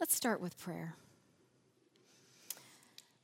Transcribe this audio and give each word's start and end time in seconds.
Let's 0.00 0.14
start 0.14 0.40
with 0.40 0.56
prayer. 0.56 0.94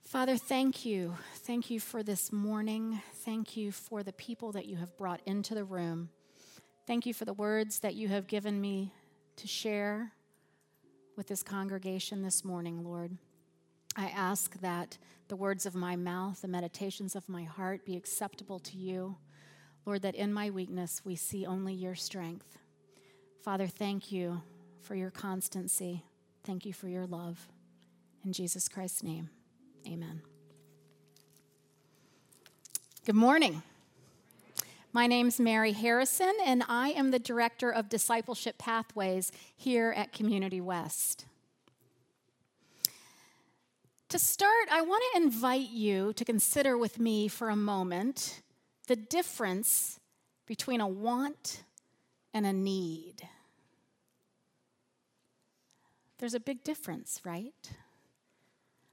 Father, 0.02 0.36
thank 0.36 0.84
you. 0.84 1.16
Thank 1.36 1.70
you 1.70 1.78
for 1.78 2.02
this 2.02 2.32
morning. 2.32 3.00
Thank 3.24 3.56
you 3.56 3.70
for 3.70 4.02
the 4.02 4.12
people 4.12 4.50
that 4.52 4.66
you 4.66 4.76
have 4.78 4.96
brought 4.96 5.20
into 5.24 5.54
the 5.54 5.62
room. 5.62 6.08
Thank 6.84 7.06
you 7.06 7.14
for 7.14 7.24
the 7.24 7.32
words 7.32 7.78
that 7.78 7.94
you 7.94 8.08
have 8.08 8.26
given 8.26 8.60
me 8.60 8.92
to 9.36 9.46
share 9.46 10.10
with 11.16 11.28
this 11.28 11.44
congregation 11.44 12.22
this 12.22 12.44
morning, 12.44 12.82
Lord. 12.82 13.16
I 13.96 14.06
ask 14.08 14.60
that 14.60 14.98
the 15.28 15.36
words 15.36 15.66
of 15.66 15.76
my 15.76 15.94
mouth, 15.94 16.42
the 16.42 16.48
meditations 16.48 17.14
of 17.14 17.28
my 17.28 17.44
heart 17.44 17.86
be 17.86 17.96
acceptable 17.96 18.58
to 18.58 18.76
you. 18.76 19.16
Lord, 19.86 20.02
that 20.02 20.16
in 20.16 20.32
my 20.32 20.50
weakness 20.50 21.02
we 21.04 21.14
see 21.14 21.46
only 21.46 21.72
your 21.72 21.94
strength. 21.94 22.58
Father, 23.44 23.68
thank 23.68 24.10
you 24.10 24.42
for 24.80 24.96
your 24.96 25.12
constancy. 25.12 26.02
Thank 26.44 26.66
you 26.66 26.74
for 26.74 26.88
your 26.88 27.06
love. 27.06 27.48
In 28.22 28.34
Jesus 28.34 28.68
Christ's 28.68 29.02
name, 29.02 29.30
amen. 29.86 30.20
Good 33.06 33.14
morning. 33.14 33.62
My 34.92 35.06
name's 35.06 35.40
Mary 35.40 35.72
Harrison, 35.72 36.34
and 36.44 36.62
I 36.68 36.90
am 36.90 37.10
the 37.10 37.18
Director 37.18 37.70
of 37.70 37.88
Discipleship 37.88 38.58
Pathways 38.58 39.32
here 39.56 39.94
at 39.96 40.12
Community 40.12 40.60
West. 40.60 41.24
To 44.10 44.18
start, 44.18 44.68
I 44.70 44.82
want 44.82 45.02
to 45.14 45.22
invite 45.22 45.70
you 45.70 46.12
to 46.12 46.24
consider 46.26 46.76
with 46.76 47.00
me 47.00 47.26
for 47.26 47.48
a 47.48 47.56
moment 47.56 48.42
the 48.86 48.96
difference 48.96 49.98
between 50.46 50.82
a 50.82 50.86
want 50.86 51.64
and 52.34 52.44
a 52.44 52.52
need. 52.52 53.28
There's 56.24 56.32
a 56.32 56.40
big 56.40 56.64
difference, 56.64 57.20
right? 57.22 57.52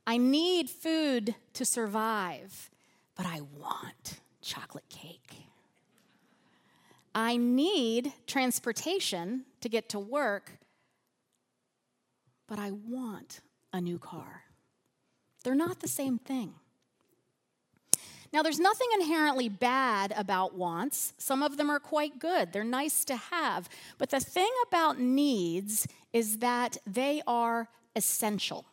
I 0.05 0.17
need 0.17 0.69
food 0.69 1.33
to 1.53 1.63
survive, 1.63 2.69
but 3.15 3.25
I 3.25 3.39
want 3.39 4.19
chocolate 4.41 4.89
cake. 4.89 5.45
I 7.15 7.37
need 7.37 8.11
transportation 8.27 9.45
to 9.61 9.69
get 9.69 9.87
to 9.91 9.97
work, 9.97 10.59
but 12.49 12.59
I 12.59 12.71
want 12.71 13.39
a 13.71 13.79
new 13.79 13.97
car. 13.97 14.43
They're 15.45 15.55
not 15.55 15.79
the 15.79 15.87
same 15.87 16.17
thing. 16.17 16.55
Now, 18.33 18.41
there's 18.41 18.59
nothing 18.59 18.87
inherently 18.99 19.49
bad 19.49 20.13
about 20.15 20.55
wants. 20.55 21.13
Some 21.17 21.43
of 21.43 21.57
them 21.57 21.69
are 21.69 21.79
quite 21.79 22.17
good, 22.17 22.53
they're 22.53 22.63
nice 22.63 23.03
to 23.05 23.15
have. 23.15 23.69
But 23.97 24.09
the 24.09 24.19
thing 24.19 24.51
about 24.67 24.99
needs 24.99 25.87
is 26.13 26.37
that 26.37 26.77
they 26.87 27.21
are 27.27 27.67
essential. 27.95 28.65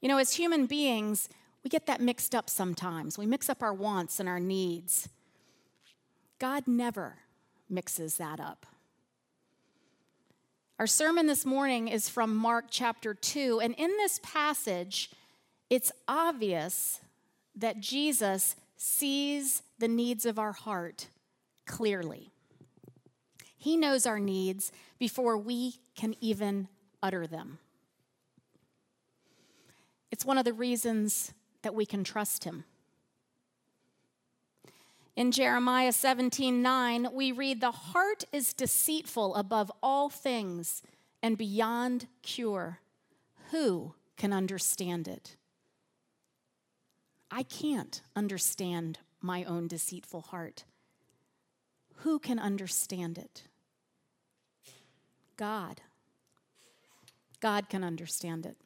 You 0.00 0.08
know, 0.08 0.18
as 0.18 0.34
human 0.34 0.66
beings, 0.66 1.28
we 1.64 1.70
get 1.70 1.86
that 1.86 2.00
mixed 2.00 2.34
up 2.34 2.50
sometimes. 2.50 3.16
We 3.18 3.26
mix 3.26 3.48
up 3.48 3.62
our 3.62 3.74
wants 3.74 4.20
and 4.20 4.28
our 4.28 4.38
needs. 4.38 5.08
God 6.38 6.68
never 6.68 7.16
mixes 7.68 8.18
that 8.18 8.38
up. 8.38 8.66
Our 10.78 10.86
sermon 10.86 11.26
this 11.26 11.46
morning 11.46 11.88
is 11.88 12.10
from 12.10 12.36
Mark 12.36 12.66
chapter 12.68 13.14
2, 13.14 13.60
and 13.60 13.74
in 13.78 13.88
this 13.96 14.20
passage, 14.22 15.10
it's 15.70 15.90
obvious 16.06 17.00
that 17.56 17.80
Jesus 17.80 18.56
sees 18.76 19.62
the 19.78 19.88
needs 19.88 20.26
of 20.26 20.38
our 20.38 20.52
heart 20.52 21.08
clearly. 21.66 22.30
He 23.56 23.76
knows 23.76 24.06
our 24.06 24.20
needs 24.20 24.70
before 24.98 25.36
we 25.36 25.76
can 25.96 26.14
even 26.20 26.68
utter 27.02 27.26
them. 27.26 27.58
It's 30.10 30.24
one 30.24 30.38
of 30.38 30.44
the 30.44 30.52
reasons 30.52 31.32
that 31.62 31.74
we 31.74 31.84
can 31.84 32.04
trust 32.04 32.44
Him. 32.44 32.64
In 35.16 35.32
Jeremiah 35.32 35.92
17 35.92 36.62
9, 36.62 37.08
we 37.12 37.32
read, 37.32 37.60
The 37.60 37.70
heart 37.70 38.24
is 38.32 38.52
deceitful 38.52 39.34
above 39.34 39.72
all 39.82 40.10
things 40.10 40.82
and 41.22 41.36
beyond 41.36 42.06
cure. 42.22 42.80
Who 43.50 43.94
can 44.16 44.32
understand 44.32 45.08
it? 45.08 45.36
I 47.30 47.42
can't 47.42 48.00
understand 48.14 48.98
my 49.20 49.44
own 49.44 49.68
deceitful 49.68 50.22
heart. 50.22 50.64
Who 51.96 52.18
can 52.18 52.38
understand 52.38 53.18
it? 53.18 53.42
God. 55.36 55.80
God 57.40 57.68
can 57.68 57.84
understand 57.84 58.46
it. 58.46 58.56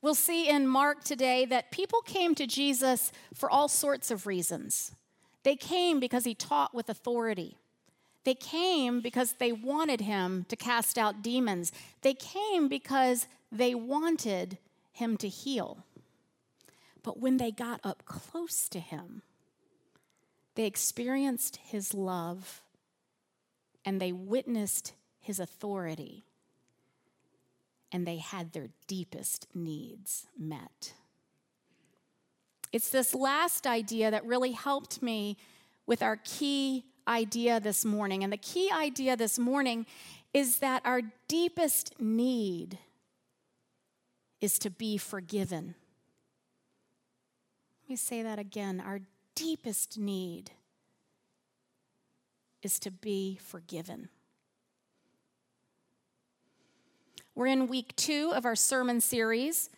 We'll 0.00 0.14
see 0.14 0.48
in 0.48 0.66
Mark 0.66 1.02
today 1.02 1.46
that 1.46 1.70
people 1.70 2.00
came 2.02 2.34
to 2.34 2.46
Jesus 2.46 3.10
for 3.32 3.50
all 3.50 3.68
sorts 3.68 4.10
of 4.10 4.26
reasons. 4.26 4.92
They 5.44 5.56
came 5.56 5.98
because 5.98 6.24
he 6.24 6.34
taught 6.34 6.74
with 6.74 6.88
authority. 6.88 7.56
They 8.24 8.34
came 8.34 9.00
because 9.00 9.34
they 9.38 9.52
wanted 9.52 10.02
him 10.02 10.46
to 10.48 10.56
cast 10.56 10.98
out 10.98 11.22
demons. 11.22 11.72
They 12.02 12.14
came 12.14 12.68
because 12.68 13.26
they 13.50 13.74
wanted 13.74 14.58
him 14.92 15.16
to 15.18 15.28
heal. 15.28 15.84
But 17.04 17.20
when 17.20 17.36
they 17.36 17.52
got 17.52 17.80
up 17.84 18.04
close 18.06 18.68
to 18.70 18.80
him, 18.80 19.22
they 20.56 20.64
experienced 20.64 21.56
his 21.56 21.94
love 21.94 22.62
and 23.84 24.00
they 24.00 24.10
witnessed 24.10 24.94
his 25.20 25.38
authority 25.38 26.24
and 27.92 28.06
they 28.06 28.16
had 28.16 28.52
their 28.52 28.70
deepest 28.88 29.46
needs 29.54 30.26
met. 30.36 30.94
It's 32.72 32.88
this 32.88 33.14
last 33.14 33.66
idea 33.66 34.10
that 34.10 34.24
really 34.24 34.52
helped 34.52 35.00
me 35.02 35.36
with 35.86 36.02
our 36.02 36.16
key 36.16 36.86
idea 37.06 37.60
this 37.60 37.84
morning. 37.84 38.24
And 38.24 38.32
the 38.32 38.38
key 38.38 38.70
idea 38.72 39.16
this 39.16 39.38
morning 39.38 39.86
is 40.32 40.58
that 40.58 40.82
our 40.84 41.02
deepest 41.28 42.00
need 42.00 42.78
is 44.40 44.58
to 44.60 44.70
be 44.70 44.96
forgiven. 44.96 45.74
Let 47.84 47.90
me 47.90 47.96
say 47.96 48.22
that 48.22 48.38
again. 48.38 48.80
Our 48.80 49.00
deepest 49.34 49.98
need 49.98 50.52
is 52.62 52.78
to 52.78 52.90
be 52.90 53.38
forgiven. 53.44 54.08
We're 57.34 57.48
in 57.48 57.66
week 57.66 57.94
two 57.94 58.32
of 58.34 58.46
our 58.46 58.56
sermon 58.56 59.02
series 59.02 59.68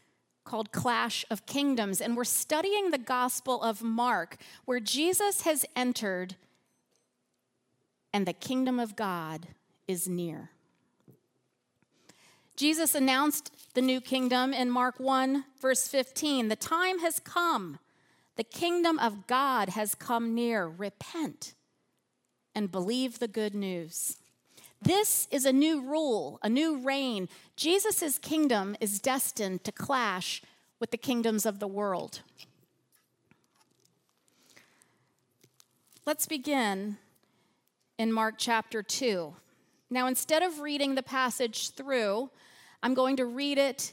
called 0.45 0.71
Clash 0.71 1.25
of 1.31 1.47
Kingdoms, 1.47 2.01
and 2.01 2.17
we're 2.17 2.23
studying 2.23 2.93
the 2.93 2.99
Gospel 2.99 3.61
of 3.61 3.83
Mark, 3.83 4.37
where 4.67 4.79
Jesus 4.79 5.41
has 5.41 5.67
entered 5.75 6.37
and 8.13 8.25
the 8.25 8.33
kingdom 8.33 8.79
of 8.79 8.95
God 8.95 9.49
is 9.89 10.07
near. 10.07 10.51
Jesus 12.55 12.95
announced 12.95 13.53
the 13.75 13.83
new 13.83 14.01
kingdom 14.01 14.53
in 14.53 14.71
Mark 14.71 15.01
1, 15.01 15.45
verse 15.61 15.89
15. 15.89 16.47
The 16.47 16.55
time 16.55 17.01
has 17.01 17.19
come, 17.19 17.81
the 18.37 18.45
kingdom 18.45 18.99
of 18.99 19.27
God 19.27 19.71
has 19.71 19.95
come 19.95 20.35
near. 20.35 20.67
Repent 20.67 21.55
and 22.55 22.71
believe 22.71 23.19
the 23.19 23.29
good 23.29 23.55
news. 23.55 24.17
This 24.81 25.27
is 25.31 25.45
a 25.45 25.53
new 25.53 25.81
rule, 25.81 26.39
a 26.43 26.49
new 26.49 26.77
reign. 26.79 27.29
Jesus' 27.57 28.19
kingdom 28.19 28.77
is 28.81 29.01
destined 29.01 29.65
to 29.65 29.73
clash 29.73 30.43
with 30.79 30.91
the 30.91 30.99
kingdoms 30.99 31.47
of 31.47 31.59
the 31.59 31.67
world. 31.67 32.21
Let's 36.05 36.27
begin 36.27 36.99
in 37.99 38.13
Mark 38.13 38.35
chapter 38.39 38.83
2. 38.83 39.35
Now, 39.91 40.07
instead 40.07 40.43
of 40.43 40.61
reading 40.61 40.95
the 40.95 41.03
passage 41.03 41.71
through, 41.71 42.31
I'm 42.83 42.95
going 42.95 43.17
to 43.17 43.25
read 43.25 43.59
it 43.59 43.93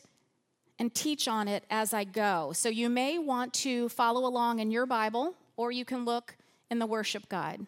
and 0.83 0.93
teach 0.93 1.29
on 1.29 1.47
it 1.47 1.63
as 1.69 1.93
I 1.93 2.03
go. 2.03 2.51
So 2.53 2.67
you 2.67 2.89
may 2.89 3.17
want 3.17 3.53
to 3.53 3.87
follow 3.87 4.27
along 4.27 4.59
in 4.59 4.69
your 4.69 4.85
Bible, 4.85 5.33
or 5.55 5.71
you 5.71 5.85
can 5.85 6.03
look 6.03 6.35
in 6.69 6.77
the 6.77 6.85
worship 6.85 7.29
guide. 7.29 7.65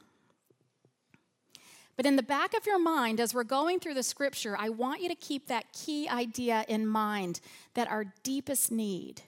But 1.95 2.05
in 2.05 2.17
the 2.17 2.23
back 2.23 2.53
of 2.53 2.65
your 2.65 2.77
mind, 2.77 3.21
as 3.21 3.33
we're 3.33 3.45
going 3.45 3.79
through 3.79 3.93
the 3.93 4.03
scripture, 4.03 4.57
I 4.59 4.67
want 4.67 5.01
you 5.01 5.07
to 5.07 5.15
keep 5.15 5.47
that 5.47 5.71
key 5.71 6.09
idea 6.09 6.65
in 6.67 6.85
mind 6.85 7.39
that 7.73 7.89
our 7.89 8.03
deepest 8.23 8.69
need 8.69 9.21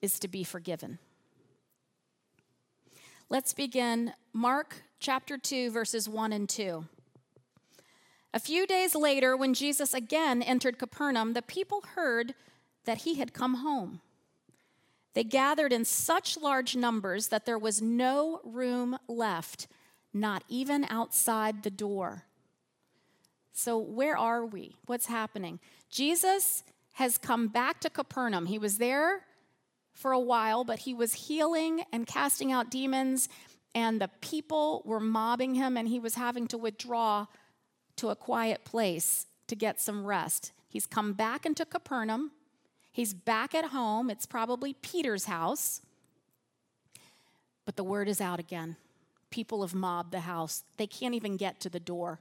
is 0.00 0.18
to 0.20 0.26
be 0.26 0.42
forgiven. 0.42 0.98
Let's 3.28 3.52
begin 3.52 4.14
Mark 4.32 4.84
chapter 5.00 5.36
2, 5.36 5.70
verses 5.70 6.08
1 6.08 6.32
and 6.32 6.48
2. 6.48 6.86
A 8.34 8.40
few 8.40 8.66
days 8.66 8.94
later, 8.94 9.36
when 9.36 9.52
Jesus 9.52 9.92
again 9.92 10.42
entered 10.42 10.78
Capernaum, 10.78 11.34
the 11.34 11.42
people 11.42 11.82
heard 11.94 12.34
that 12.84 12.98
he 12.98 13.16
had 13.16 13.34
come 13.34 13.56
home. 13.56 14.00
They 15.14 15.24
gathered 15.24 15.72
in 15.72 15.84
such 15.84 16.38
large 16.38 16.74
numbers 16.74 17.28
that 17.28 17.44
there 17.44 17.58
was 17.58 17.82
no 17.82 18.40
room 18.44 18.98
left 19.06 19.68
not 20.14 20.44
even 20.48 20.86
outside 20.88 21.62
the 21.62 21.70
door. 21.70 22.24
So, 23.52 23.78
where 23.78 24.16
are 24.16 24.44
we? 24.44 24.76
What's 24.86 25.06
happening? 25.06 25.60
Jesus 25.90 26.64
has 26.92 27.18
come 27.18 27.48
back 27.48 27.80
to 27.80 27.90
Capernaum. 27.90 28.46
He 28.46 28.58
was 28.58 28.78
there 28.78 29.24
for 29.92 30.12
a 30.12 30.20
while, 30.20 30.64
but 30.64 30.80
he 30.80 30.94
was 30.94 31.12
healing 31.12 31.84
and 31.92 32.06
casting 32.06 32.50
out 32.50 32.70
demons, 32.70 33.28
and 33.74 34.00
the 34.00 34.08
people 34.20 34.82
were 34.86 35.00
mobbing 35.00 35.54
him, 35.54 35.76
and 35.76 35.88
he 35.88 35.98
was 35.98 36.14
having 36.14 36.46
to 36.48 36.58
withdraw 36.58 37.26
to 38.02 38.10
a 38.10 38.16
quiet 38.16 38.64
place 38.64 39.26
to 39.46 39.54
get 39.54 39.80
some 39.80 40.04
rest. 40.04 40.50
He's 40.68 40.86
come 40.86 41.12
back 41.12 41.46
into 41.46 41.64
Capernaum. 41.64 42.32
He's 42.90 43.14
back 43.14 43.54
at 43.54 43.66
home. 43.66 44.10
It's 44.10 44.26
probably 44.26 44.72
Peter's 44.72 45.26
house. 45.26 45.80
But 47.64 47.76
the 47.76 47.84
word 47.84 48.08
is 48.08 48.20
out 48.20 48.40
again. 48.40 48.74
People 49.30 49.62
have 49.62 49.72
mobbed 49.72 50.10
the 50.10 50.20
house, 50.20 50.64
they 50.78 50.88
can't 50.88 51.14
even 51.14 51.36
get 51.36 51.60
to 51.60 51.70
the 51.70 51.78
door. 51.78 52.18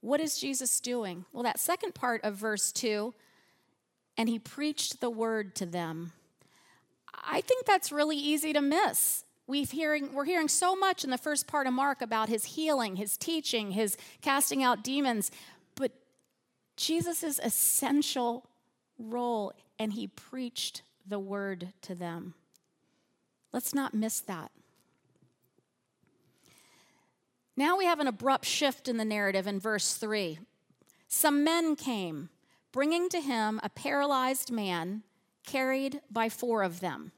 What 0.00 0.20
is 0.20 0.38
Jesus 0.38 0.78
doing? 0.78 1.24
Well, 1.32 1.42
that 1.42 1.58
second 1.58 1.96
part 1.96 2.22
of 2.22 2.36
verse 2.36 2.70
2 2.70 3.12
and 4.16 4.28
he 4.28 4.38
preached 4.38 5.00
the 5.00 5.10
word 5.10 5.56
to 5.56 5.66
them. 5.66 6.12
I 7.12 7.40
think 7.40 7.66
that's 7.66 7.90
really 7.90 8.16
easy 8.16 8.52
to 8.52 8.60
miss. 8.60 9.23
We've 9.46 9.70
hearing, 9.70 10.14
we're 10.14 10.24
hearing 10.24 10.48
so 10.48 10.74
much 10.74 11.04
in 11.04 11.10
the 11.10 11.18
first 11.18 11.46
part 11.46 11.66
of 11.66 11.74
Mark 11.74 12.00
about 12.00 12.28
his 12.28 12.44
healing, 12.44 12.96
his 12.96 13.16
teaching, 13.16 13.72
his 13.72 13.96
casting 14.22 14.62
out 14.62 14.82
demons, 14.82 15.30
but 15.74 15.92
Jesus' 16.76 17.38
essential 17.42 18.48
role, 18.98 19.52
and 19.78 19.92
he 19.92 20.06
preached 20.06 20.82
the 21.06 21.18
word 21.18 21.72
to 21.82 21.94
them. 21.94 22.34
Let's 23.52 23.74
not 23.74 23.92
miss 23.92 24.20
that. 24.20 24.50
Now 27.56 27.76
we 27.76 27.84
have 27.84 28.00
an 28.00 28.08
abrupt 28.08 28.46
shift 28.46 28.88
in 28.88 28.96
the 28.96 29.04
narrative 29.04 29.46
in 29.46 29.60
verse 29.60 29.94
3. 29.94 30.38
Some 31.06 31.44
men 31.44 31.76
came, 31.76 32.30
bringing 32.72 33.08
to 33.10 33.20
him 33.20 33.60
a 33.62 33.68
paralyzed 33.68 34.50
man 34.50 35.02
carried 35.46 36.00
by 36.10 36.28
four 36.28 36.62
of 36.62 36.80
them. 36.80 37.12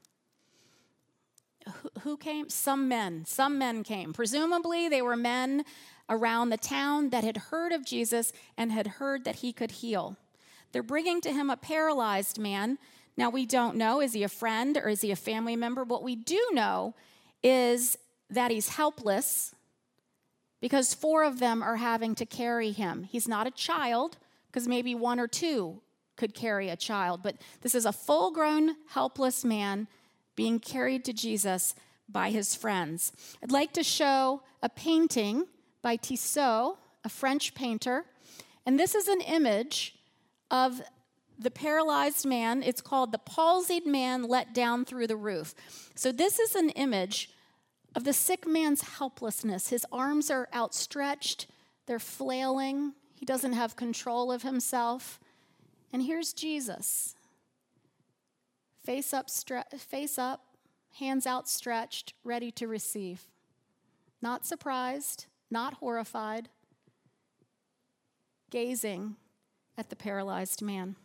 Who 2.01 2.17
came? 2.17 2.49
Some 2.49 2.87
men. 2.87 3.25
Some 3.25 3.57
men 3.57 3.83
came. 3.83 4.13
Presumably, 4.13 4.87
they 4.89 5.01
were 5.01 5.15
men 5.15 5.65
around 6.09 6.49
the 6.49 6.57
town 6.57 7.09
that 7.09 7.23
had 7.23 7.37
heard 7.37 7.71
of 7.71 7.85
Jesus 7.85 8.31
and 8.57 8.71
had 8.71 8.87
heard 8.87 9.25
that 9.25 9.37
he 9.37 9.51
could 9.51 9.71
heal. 9.71 10.15
They're 10.71 10.83
bringing 10.83 11.21
to 11.21 11.31
him 11.31 11.49
a 11.49 11.57
paralyzed 11.57 12.39
man. 12.39 12.77
Now, 13.15 13.29
we 13.29 13.45
don't 13.45 13.75
know 13.75 14.01
is 14.01 14.13
he 14.13 14.23
a 14.23 14.29
friend 14.29 14.77
or 14.77 14.89
is 14.89 15.01
he 15.01 15.11
a 15.11 15.15
family 15.15 15.55
member? 15.55 15.83
What 15.83 16.03
we 16.03 16.15
do 16.15 16.41
know 16.51 16.93
is 17.43 17.97
that 18.29 18.51
he's 18.51 18.69
helpless 18.69 19.53
because 20.61 20.93
four 20.93 21.23
of 21.23 21.39
them 21.39 21.61
are 21.61 21.77
having 21.77 22.15
to 22.15 22.25
carry 22.25 22.71
him. 22.71 23.03
He's 23.03 23.27
not 23.27 23.47
a 23.47 23.51
child, 23.51 24.17
because 24.47 24.67
maybe 24.67 24.95
one 24.95 25.19
or 25.19 25.27
two 25.27 25.81
could 26.15 26.33
carry 26.33 26.69
a 26.69 26.75
child, 26.75 27.21
but 27.21 27.35
this 27.61 27.75
is 27.75 27.85
a 27.85 27.91
full 27.91 28.31
grown, 28.31 28.75
helpless 28.89 29.45
man 29.45 29.87
being 30.37 30.59
carried 30.59 31.03
to 31.03 31.11
Jesus 31.11 31.75
by 32.07 32.29
his 32.29 32.55
friends. 32.55 33.11
I'd 33.43 33.51
like 33.51 33.73
to 33.73 33.83
show 33.83 34.43
a 34.63 34.69
painting 34.69 35.47
by 35.81 35.97
Tissot, 35.97 36.77
a 37.03 37.09
French 37.09 37.53
painter, 37.53 38.05
and 38.65 38.79
this 38.79 38.95
is 38.95 39.09
an 39.09 39.19
image 39.21 39.95
of 40.49 40.81
the 41.37 41.51
paralyzed 41.51 42.25
man. 42.25 42.63
It's 42.63 42.81
called 42.81 43.11
The 43.11 43.19
Palsied 43.19 43.85
Man 43.85 44.23
Let 44.23 44.53
Down 44.53 44.85
Through 44.85 45.07
the 45.07 45.15
Roof. 45.15 45.53
So, 45.95 46.11
this 46.11 46.39
is 46.39 46.55
an 46.55 46.69
image 46.71 47.29
of 47.95 48.03
the 48.03 48.13
sick 48.13 48.47
man's 48.47 48.81
helplessness. 48.81 49.69
His 49.69 49.85
arms 49.91 50.29
are 50.29 50.47
outstretched, 50.53 51.47
they're 51.87 51.99
flailing, 51.99 52.93
he 53.15 53.25
doesn't 53.25 53.53
have 53.53 53.75
control 53.75 54.31
of 54.31 54.43
himself. 54.43 55.19
And 55.91 56.03
here's 56.03 56.33
Jesus 56.33 57.15
face 58.87 59.13
up, 59.13 59.27
stre- 59.27 59.69
face 59.77 60.17
up, 60.17 60.45
hands 60.97 61.27
outstretched, 61.27 62.13
ready 62.23 62.51
to 62.51 62.69
receive. 62.69 63.23
Not 64.21 64.45
surprised, 64.45 65.25
not 65.51 65.73
horrified, 65.73 66.47
gazing 68.49 69.17
at 69.77 69.89
the 69.89 69.97
paralyzed 69.97 70.61
man. 70.61 70.95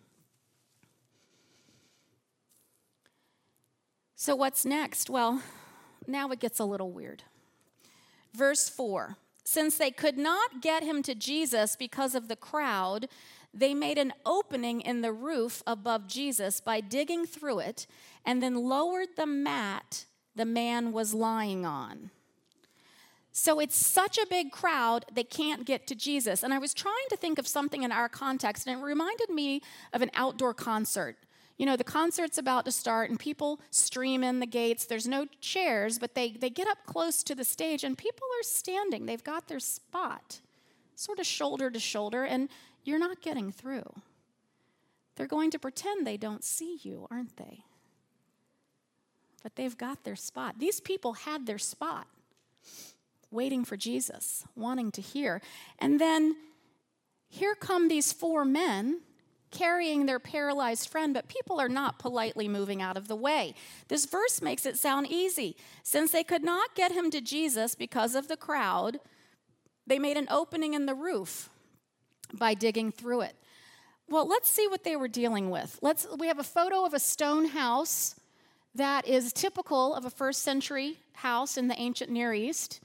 So, 4.15 4.37
what's 4.37 4.65
next? 4.65 5.11
Well, 5.11 5.43
now 6.07 6.31
it 6.31 6.39
gets 6.39 6.61
a 6.61 6.65
little 6.65 6.93
weird. 6.93 7.25
Verse 8.33 8.69
4 8.69 9.17
Since 9.43 9.77
they 9.77 9.91
could 9.91 10.19
not 10.19 10.63
get 10.63 10.85
him 10.85 11.03
to 11.03 11.17
Jesus 11.17 11.75
because 11.75 12.15
of 12.15 12.29
the 12.29 12.37
crowd, 12.37 13.09
they 13.55 13.75
made 13.75 13.99
an 13.99 14.13
opening 14.25 14.81
in 14.81 15.03
the 15.03 15.13
roof 15.13 15.63
above 15.67 16.07
Jesus 16.07 16.61
by 16.61 16.81
digging 16.81 17.27
through 17.27 17.61
it 17.61 17.87
and 18.25 18.43
then 18.43 18.55
lowered 18.55 19.09
the 19.17 19.27
mat 19.27 20.07
the 20.35 20.45
man 20.45 20.93
was 20.93 21.13
lying 21.13 21.67
on. 21.67 22.11
So 23.33 23.61
it's 23.61 23.77
such 23.77 24.19
a 24.19 24.27
big 24.29 24.51
crowd, 24.51 25.07
they 25.13 25.25
can't 25.25 25.65
get 25.65 25.87
to 25.87 25.95
Jesus. 25.95 26.43
And 26.43 26.53
I 26.53 26.59
was 26.59 26.75
trying 26.75 27.07
to 27.09 27.17
think 27.17 27.39
of 27.39 27.47
something 27.47 27.83
in 27.83 27.91
our 27.91 28.09
context, 28.09 28.67
and 28.67 28.79
it 28.79 28.83
reminded 28.83 29.31
me 29.31 29.63
of 29.93 30.03
an 30.03 30.11
outdoor 30.15 30.53
concert. 30.53 31.17
You 31.57 31.65
know, 31.65 31.77
the 31.77 31.85
concert's 31.85 32.39
about 32.39 32.65
to 32.65 32.73
start 32.73 33.09
and 33.09 33.19
people 33.19 33.61
stream 33.71 34.25
in 34.25 34.41
the 34.41 34.47
gates. 34.47 34.85
There's 34.85 35.07
no 35.07 35.27
chairs, 35.41 35.99
but 35.99 36.15
they, 36.15 36.33
they 36.33 36.51
get 36.51 36.67
up 36.67 36.79
close 36.87 37.23
to 37.23 37.35
the 37.35 37.45
stage 37.45 37.85
and 37.85 37.97
people 37.97 38.27
are 38.39 38.43
standing. 38.43 39.07
They've 39.07 39.23
got 39.23 39.49
their 39.49 39.61
spot, 39.61 40.41
sort 40.97 41.19
of 41.19 41.27
shoulder 41.27 41.71
to 41.71 41.79
shoulder, 41.79 42.25
and 42.25 42.49
you're 42.85 42.99
not 42.99 43.23
getting 43.23 43.53
through. 43.53 43.95
They're 45.17 45.27
going 45.27 45.51
to 45.51 45.59
pretend 45.59 46.07
they 46.07 46.17
don't 46.17 46.45
see 46.45 46.79
you, 46.83 47.07
aren't 47.11 47.37
they? 47.37 47.65
But 49.43 49.57
they've 49.57 49.77
got 49.77 50.05
their 50.05 50.17
spot. 50.17 50.57
These 50.59 50.81
people 50.81 51.15
had 51.15 51.47
their 51.47 51.59
spot, 51.59 52.07
waiting 53.31 53.65
for 53.65 53.77
Jesus, 53.77 54.45
wanting 54.55 54.91
to 54.93 55.03
hear. 55.03 55.43
And 55.79 56.01
then 56.01 56.37
here 57.29 57.55
come 57.55 57.89
these 57.89 58.13
four 58.13 58.45
men 58.45 59.01
carrying 59.51 60.07
their 60.07 60.19
paralyzed 60.19 60.89
friend, 60.89 61.13
but 61.13 61.29
people 61.29 61.61
are 61.61 61.69
not 61.69 61.99
politely 61.99 62.49
moving 62.49 62.81
out 62.81 62.97
of 62.97 63.07
the 63.07 63.17
way. 63.17 63.55
This 63.89 64.07
verse 64.07 64.41
makes 64.41 64.65
it 64.65 64.79
sound 64.79 65.07
easy. 65.11 65.57
Since 65.83 66.11
they 66.11 66.25
could 66.25 66.43
not 66.43 66.75
get 66.75 66.93
him 66.93 67.11
to 67.11 67.21
Jesus 67.21 67.75
because 67.75 68.15
of 68.15 68.29
the 68.29 68.37
crowd, 68.37 68.99
they 69.87 69.99
made 69.99 70.17
an 70.17 70.29
opening 70.31 70.75
in 70.75 70.87
the 70.87 70.95
roof 70.95 71.51
by 72.33 72.55
digging 72.55 72.93
through 72.93 73.23
it. 73.23 73.37
Well, 74.09 74.27
let's 74.27 74.51
see 74.51 74.67
what 74.69 74.85
they 74.85 74.97
were 74.97 75.09
dealing 75.09 75.51
with. 75.51 75.79
Let's 75.81 76.07
we 76.19 76.27
have 76.27 76.39
a 76.39 76.45
photo 76.45 76.85
of 76.85 76.95
a 76.95 76.99
stone 76.99 77.47
house 77.47 78.15
that 78.75 79.07
is 79.07 79.33
typical 79.33 79.95
of 79.95 80.05
a 80.05 80.11
first 80.11 80.43
century 80.43 80.99
house 81.15 81.57
in 81.57 81.69
the 81.69 81.79
ancient 81.79 82.11
Near 82.11 82.33
East, 82.33 82.81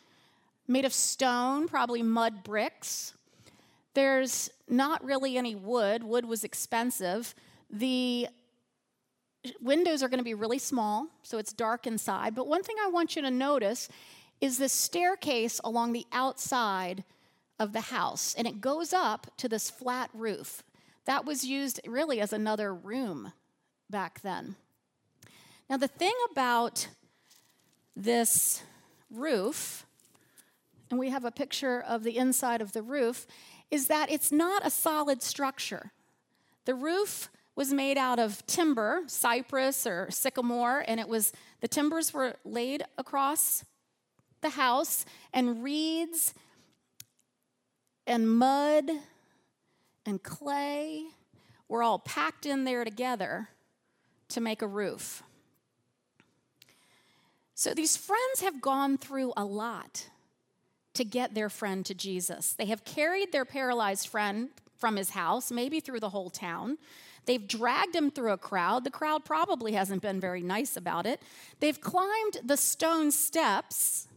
made 0.67 0.85
of 0.85 0.93
stone, 0.93 1.67
probably 1.67 2.01
mud 2.01 2.43
bricks. 2.43 3.13
There's 3.93 4.49
not 4.69 5.03
really 5.03 5.37
any 5.37 5.55
wood, 5.55 6.03
wood 6.03 6.25
was 6.25 6.43
expensive. 6.43 7.33
The 7.69 8.27
windows 9.61 10.03
are 10.03 10.09
going 10.09 10.19
to 10.19 10.23
be 10.23 10.33
really 10.33 10.59
small, 10.59 11.07
so 11.23 11.37
it's 11.37 11.53
dark 11.53 11.87
inside. 11.87 12.35
But 12.35 12.47
one 12.47 12.63
thing 12.63 12.75
I 12.83 12.89
want 12.89 13.15
you 13.15 13.21
to 13.23 13.31
notice 13.31 13.89
is 14.39 14.57
the 14.57 14.69
staircase 14.69 15.59
along 15.63 15.93
the 15.93 16.05
outside 16.11 17.03
of 17.59 17.73
the 17.73 17.81
house, 17.81 18.35
and 18.37 18.47
it 18.47 18.61
goes 18.61 18.93
up 18.93 19.27
to 19.37 19.49
this 19.49 19.69
flat 19.69 20.09
roof. 20.13 20.63
That 21.05 21.25
was 21.25 21.45
used 21.45 21.79
really 21.87 22.19
as 22.19 22.33
another 22.33 22.73
room 22.73 23.33
back 23.89 24.21
then. 24.21 24.55
Now, 25.69 25.77
the 25.77 25.87
thing 25.87 26.13
about 26.31 26.87
this 27.95 28.61
roof, 29.09 29.85
and 30.89 30.99
we 30.99 31.09
have 31.09 31.25
a 31.25 31.31
picture 31.31 31.81
of 31.81 32.03
the 32.03 32.17
inside 32.17 32.61
of 32.61 32.73
the 32.73 32.81
roof, 32.81 33.25
is 33.71 33.87
that 33.87 34.11
it's 34.11 34.31
not 34.31 34.65
a 34.65 34.69
solid 34.69 35.21
structure. 35.21 35.91
The 36.65 36.75
roof 36.75 37.29
was 37.55 37.73
made 37.73 37.97
out 37.97 38.19
of 38.19 38.45
timber, 38.45 39.01
cypress 39.07 39.87
or 39.87 40.09
sycamore, 40.11 40.83
and 40.87 40.99
it 40.99 41.07
was 41.07 41.33
the 41.59 41.67
timbers 41.67 42.13
were 42.13 42.35
laid 42.45 42.83
across 42.97 43.65
the 44.41 44.49
house, 44.51 45.03
and 45.33 45.63
reeds 45.63 46.35
and 48.07 48.27
mud 48.27 48.89
and 50.05 50.23
clay 50.23 51.03
were 51.67 51.83
all 51.83 51.99
packed 51.99 52.45
in 52.45 52.63
there 52.63 52.83
together 52.83 53.49
to 54.29 54.41
make 54.41 54.61
a 54.61 54.67
roof. 54.67 55.21
So 57.53 57.73
these 57.73 57.97
friends 57.97 58.41
have 58.41 58.61
gone 58.61 58.97
through 58.97 59.33
a 59.35 59.43
lot 59.43 60.09
to 60.93 61.03
get 61.03 61.33
their 61.33 61.49
friend 61.49 61.85
to 61.85 61.93
Jesus. 61.93 62.53
They 62.53 62.65
have 62.65 62.85
carried 62.85 63.31
their 63.31 63.45
paralyzed 63.45 64.07
friend 64.07 64.49
from 64.77 64.95
his 64.95 65.11
house, 65.11 65.51
maybe 65.51 65.79
through 65.79 65.99
the 65.99 66.09
whole 66.09 66.29
town. 66.29 66.77
They've 67.25 67.45
dragged 67.45 67.95
him 67.95 68.09
through 68.09 68.31
a 68.31 68.37
crowd. 68.37 68.83
The 68.83 68.91
crowd 68.91 69.25
probably 69.25 69.73
hasn't 69.73 70.01
been 70.01 70.19
very 70.19 70.41
nice 70.41 70.77
about 70.77 71.05
it. 71.05 71.21
They've 71.59 71.79
climbed 71.79 72.37
the 72.43 72.57
stone 72.57 73.11
steps, 73.11 74.07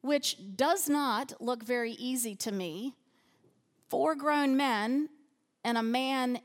which 0.00 0.36
does 0.56 0.88
not 0.88 1.32
look 1.40 1.62
very 1.62 1.92
easy 1.92 2.34
to 2.36 2.52
me. 2.52 2.94
Four 3.88 4.14
grown 4.14 4.56
men 4.56 5.08
and 5.64 5.78
a 5.78 5.82
man 5.82 6.40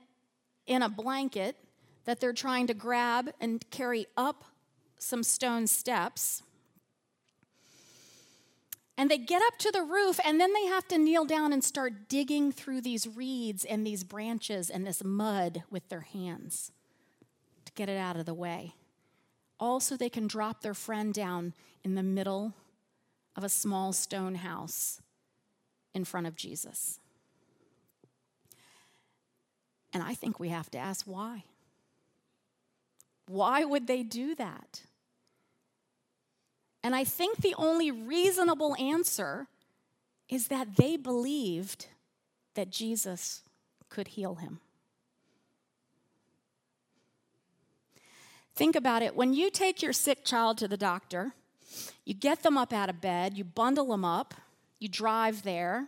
in 0.65 0.81
a 0.81 0.89
blanket 0.89 1.57
that 2.05 2.19
they're 2.19 2.33
trying 2.33 2.67
to 2.67 2.73
grab 2.73 3.31
and 3.39 3.63
carry 3.69 4.05
up 4.17 4.43
some 4.97 5.23
stone 5.23 5.67
steps. 5.67 6.43
And 8.97 9.09
they 9.09 9.17
get 9.17 9.41
up 9.47 9.57
to 9.59 9.71
the 9.71 9.81
roof, 9.81 10.19
and 10.23 10.39
then 10.39 10.53
they 10.53 10.65
have 10.67 10.87
to 10.89 10.97
kneel 10.97 11.25
down 11.25 11.51
and 11.51 11.63
start 11.63 12.07
digging 12.07 12.51
through 12.51 12.81
these 12.81 13.07
reeds 13.07 13.65
and 13.65 13.85
these 13.85 14.03
branches 14.03 14.69
and 14.69 14.85
this 14.85 15.03
mud 15.03 15.63
with 15.71 15.89
their 15.89 16.01
hands 16.01 16.71
to 17.65 17.73
get 17.73 17.89
it 17.89 17.97
out 17.97 18.17
of 18.17 18.25
the 18.25 18.33
way. 18.33 18.75
Also, 19.59 19.97
they 19.97 20.09
can 20.09 20.27
drop 20.27 20.61
their 20.61 20.73
friend 20.73 21.13
down 21.13 21.53
in 21.83 21.95
the 21.95 22.03
middle 22.03 22.53
of 23.35 23.43
a 23.43 23.49
small 23.49 23.93
stone 23.93 24.35
house 24.35 25.01
in 25.93 26.05
front 26.05 26.27
of 26.27 26.35
Jesus. 26.35 26.99
And 29.93 30.01
I 30.01 30.13
think 30.13 30.39
we 30.39 30.49
have 30.49 30.71
to 30.71 30.77
ask 30.77 31.05
why. 31.05 31.43
Why 33.27 33.63
would 33.63 33.87
they 33.87 34.03
do 34.03 34.35
that? 34.35 34.81
And 36.83 36.95
I 36.95 37.03
think 37.03 37.37
the 37.37 37.55
only 37.57 37.91
reasonable 37.91 38.75
answer 38.75 39.47
is 40.27 40.47
that 40.47 40.75
they 40.75 40.97
believed 40.97 41.87
that 42.55 42.69
Jesus 42.69 43.43
could 43.89 44.09
heal 44.09 44.35
him. 44.35 44.59
Think 48.55 48.75
about 48.75 49.01
it. 49.01 49.15
When 49.15 49.33
you 49.33 49.49
take 49.49 49.81
your 49.81 49.93
sick 49.93 50.25
child 50.25 50.57
to 50.59 50.67
the 50.67 50.77
doctor, 50.77 51.33
you 52.05 52.13
get 52.13 52.43
them 52.43 52.57
up 52.57 52.73
out 52.73 52.89
of 52.89 53.01
bed, 53.01 53.37
you 53.37 53.43
bundle 53.43 53.87
them 53.87 54.05
up, 54.05 54.33
you 54.79 54.87
drive 54.87 55.43
there, 55.43 55.87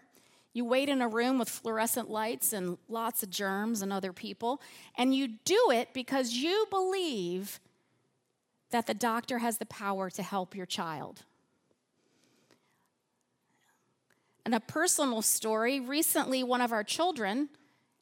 you 0.54 0.64
wait 0.64 0.88
in 0.88 1.02
a 1.02 1.08
room 1.08 1.38
with 1.38 1.50
fluorescent 1.50 2.10
lights 2.10 2.54
and 2.54 2.78
lots 2.88 3.24
of 3.24 3.30
germs 3.30 3.82
and 3.82 3.92
other 3.92 4.14
people, 4.14 4.62
and 4.98 5.14
you 5.14 5.28
do 5.44 5.70
it 5.72 5.90
because 5.94 6.34
you 6.34 6.66
believe 6.70 7.60
that 8.72 8.88
the 8.88 8.94
doctor 8.94 9.40
has 9.40 9.58
the 9.58 9.66
power 9.66 10.10
to 10.10 10.24
help 10.24 10.56
your 10.56 10.66
child. 10.66 11.24
And 14.46 14.56
a 14.56 14.60
personal 14.60 15.22
story 15.22 15.80
recently, 15.80 16.44
one 16.44 16.62
of 16.62 16.72
our 16.72 16.84
children 16.84 17.50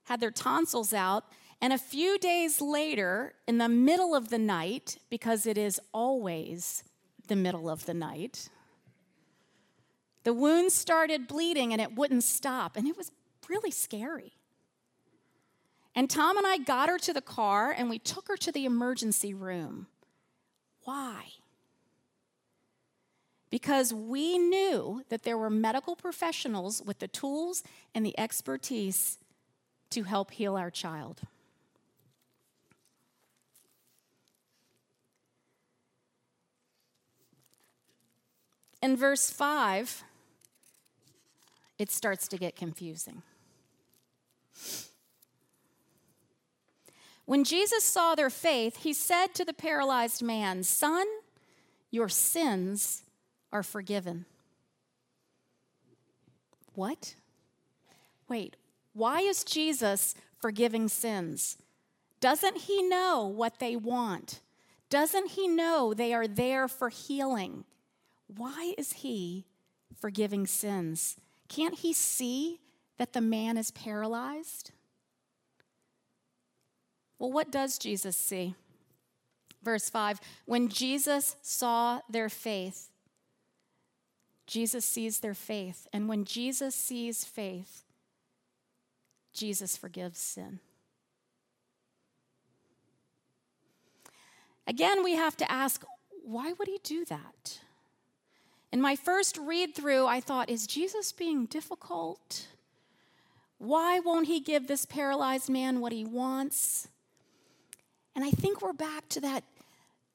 had 0.03 0.19
their 0.19 0.31
tonsils 0.31 0.93
out, 0.93 1.25
and 1.61 1.73
a 1.73 1.77
few 1.77 2.19
days 2.19 2.61
later, 2.61 3.33
in 3.47 3.57
the 3.57 3.69
middle 3.69 4.13
of 4.13 4.29
the 4.29 4.37
night, 4.37 4.97
because 5.09 5.45
it 5.45 5.57
is 5.57 5.79
always 5.93 6.83
the 7.27 7.35
middle 7.35 7.69
of 7.69 7.85
the 7.85 7.93
night, 7.93 8.49
the 10.23 10.33
wound 10.33 10.71
started 10.71 11.27
bleeding 11.27 11.73
and 11.73 11.81
it 11.81 11.95
wouldn't 11.95 12.23
stop, 12.23 12.77
and 12.77 12.87
it 12.87 12.97
was 12.97 13.11
really 13.49 13.71
scary. 13.71 14.33
And 15.95 16.09
Tom 16.09 16.37
and 16.37 16.47
I 16.47 16.57
got 16.57 16.89
her 16.89 16.97
to 16.99 17.13
the 17.13 17.21
car 17.21 17.71
and 17.71 17.89
we 17.89 17.99
took 17.99 18.27
her 18.27 18.37
to 18.37 18.51
the 18.51 18.65
emergency 18.65 19.33
room. 19.33 19.87
Why? 20.85 21.25
Because 23.51 23.93
we 23.93 24.39
knew 24.39 25.03
that 25.09 25.23
there 25.23 25.37
were 25.37 25.51
medical 25.51 25.95
professionals 25.95 26.81
with 26.83 26.97
the 26.97 27.07
tools 27.07 27.61
and 27.93 28.03
the 28.03 28.17
expertise 28.19 29.19
to 29.91 30.03
help 30.03 30.31
heal 30.31 30.55
our 30.57 30.71
child. 30.71 31.21
In 38.83 38.97
verse 38.97 39.29
5, 39.29 40.03
it 41.79 41.89
starts 41.89 42.27
to 42.27 42.37
get 42.37 42.57
confusing. 42.57 43.21
When 47.23 47.45
Jesus 47.45 47.85
saw 47.85 48.13
their 48.13 48.29
faith, 48.29 48.83
he 48.83 48.91
said 48.91 49.27
to 49.35 49.45
the 49.45 49.53
paralyzed 49.53 50.21
man, 50.21 50.63
Son, 50.63 51.05
your 51.91 52.09
sins 52.09 53.03
are 53.53 53.63
forgiven. 53.63 54.25
What? 56.75 57.15
Wait, 58.27 58.57
why 58.91 59.21
is 59.21 59.45
Jesus 59.45 60.13
forgiving 60.41 60.89
sins? 60.89 61.55
Doesn't 62.19 62.57
he 62.57 62.83
know 62.83 63.31
what 63.33 63.59
they 63.59 63.77
want? 63.77 64.41
Doesn't 64.89 65.29
he 65.29 65.47
know 65.47 65.93
they 65.93 66.13
are 66.13 66.27
there 66.27 66.67
for 66.67 66.89
healing? 66.89 67.63
Why 68.35 68.73
is 68.77 68.93
he 68.93 69.45
forgiving 69.99 70.47
sins? 70.47 71.17
Can't 71.47 71.79
he 71.79 71.93
see 71.93 72.59
that 72.97 73.13
the 73.13 73.21
man 73.21 73.57
is 73.57 73.71
paralyzed? 73.71 74.71
Well, 77.19 77.31
what 77.31 77.51
does 77.51 77.77
Jesus 77.77 78.17
see? 78.17 78.55
Verse 79.63 79.89
5 79.89 80.19
When 80.45 80.67
Jesus 80.67 81.35
saw 81.41 82.01
their 82.09 82.29
faith, 82.29 82.89
Jesus 84.45 84.85
sees 84.85 85.19
their 85.19 85.33
faith. 85.33 85.87
And 85.93 86.09
when 86.09 86.25
Jesus 86.25 86.75
sees 86.75 87.23
faith, 87.23 87.83
Jesus 89.33 89.77
forgives 89.77 90.19
sin. 90.19 90.59
Again, 94.67 95.03
we 95.03 95.15
have 95.15 95.35
to 95.37 95.51
ask 95.51 95.83
why 96.23 96.53
would 96.53 96.67
he 96.67 96.79
do 96.83 97.03
that? 97.05 97.59
In 98.73 98.81
my 98.81 98.95
first 98.95 99.37
read 99.37 99.75
through, 99.75 100.07
I 100.07 100.19
thought, 100.19 100.49
is 100.49 100.65
Jesus 100.65 101.11
being 101.11 101.45
difficult? 101.45 102.47
Why 103.59 103.99
won't 103.99 104.25
he 104.25 104.39
give 104.39 104.67
this 104.67 104.83
paralyzed 104.83 105.47
man 105.47 105.79
what 105.79 105.91
he 105.91 106.03
wants? 106.03 106.87
And 108.15 108.25
I 108.25 108.31
think 108.31 108.63
we're 108.63 108.73
back 108.73 109.07
to 109.09 109.21
that, 109.21 109.43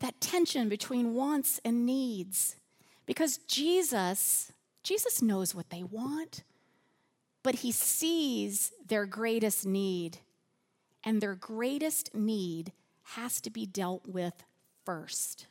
that 0.00 0.20
tension 0.20 0.68
between 0.68 1.14
wants 1.14 1.60
and 1.64 1.86
needs. 1.86 2.56
Because 3.06 3.38
Jesus, 3.46 4.50
Jesus 4.82 5.22
knows 5.22 5.54
what 5.54 5.70
they 5.70 5.84
want, 5.84 6.42
but 7.44 7.54
he 7.54 7.70
sees 7.70 8.72
their 8.84 9.06
greatest 9.06 9.66
need. 9.66 10.18
And 11.04 11.20
their 11.20 11.36
greatest 11.36 12.12
need 12.12 12.72
has 13.14 13.40
to 13.42 13.50
be 13.50 13.66
dealt 13.66 14.08
with 14.08 14.34
first. 14.84 15.46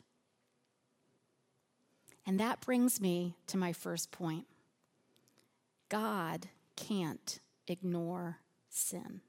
And 2.28 2.42
that 2.42 2.60
brings 2.60 3.00
me 3.00 3.38
to 3.48 3.58
my 3.58 3.72
first 3.72 4.12
point 4.12 4.46
God 5.90 6.48
can't 6.76 7.40
ignore 7.68 8.40
sin. 8.70 9.22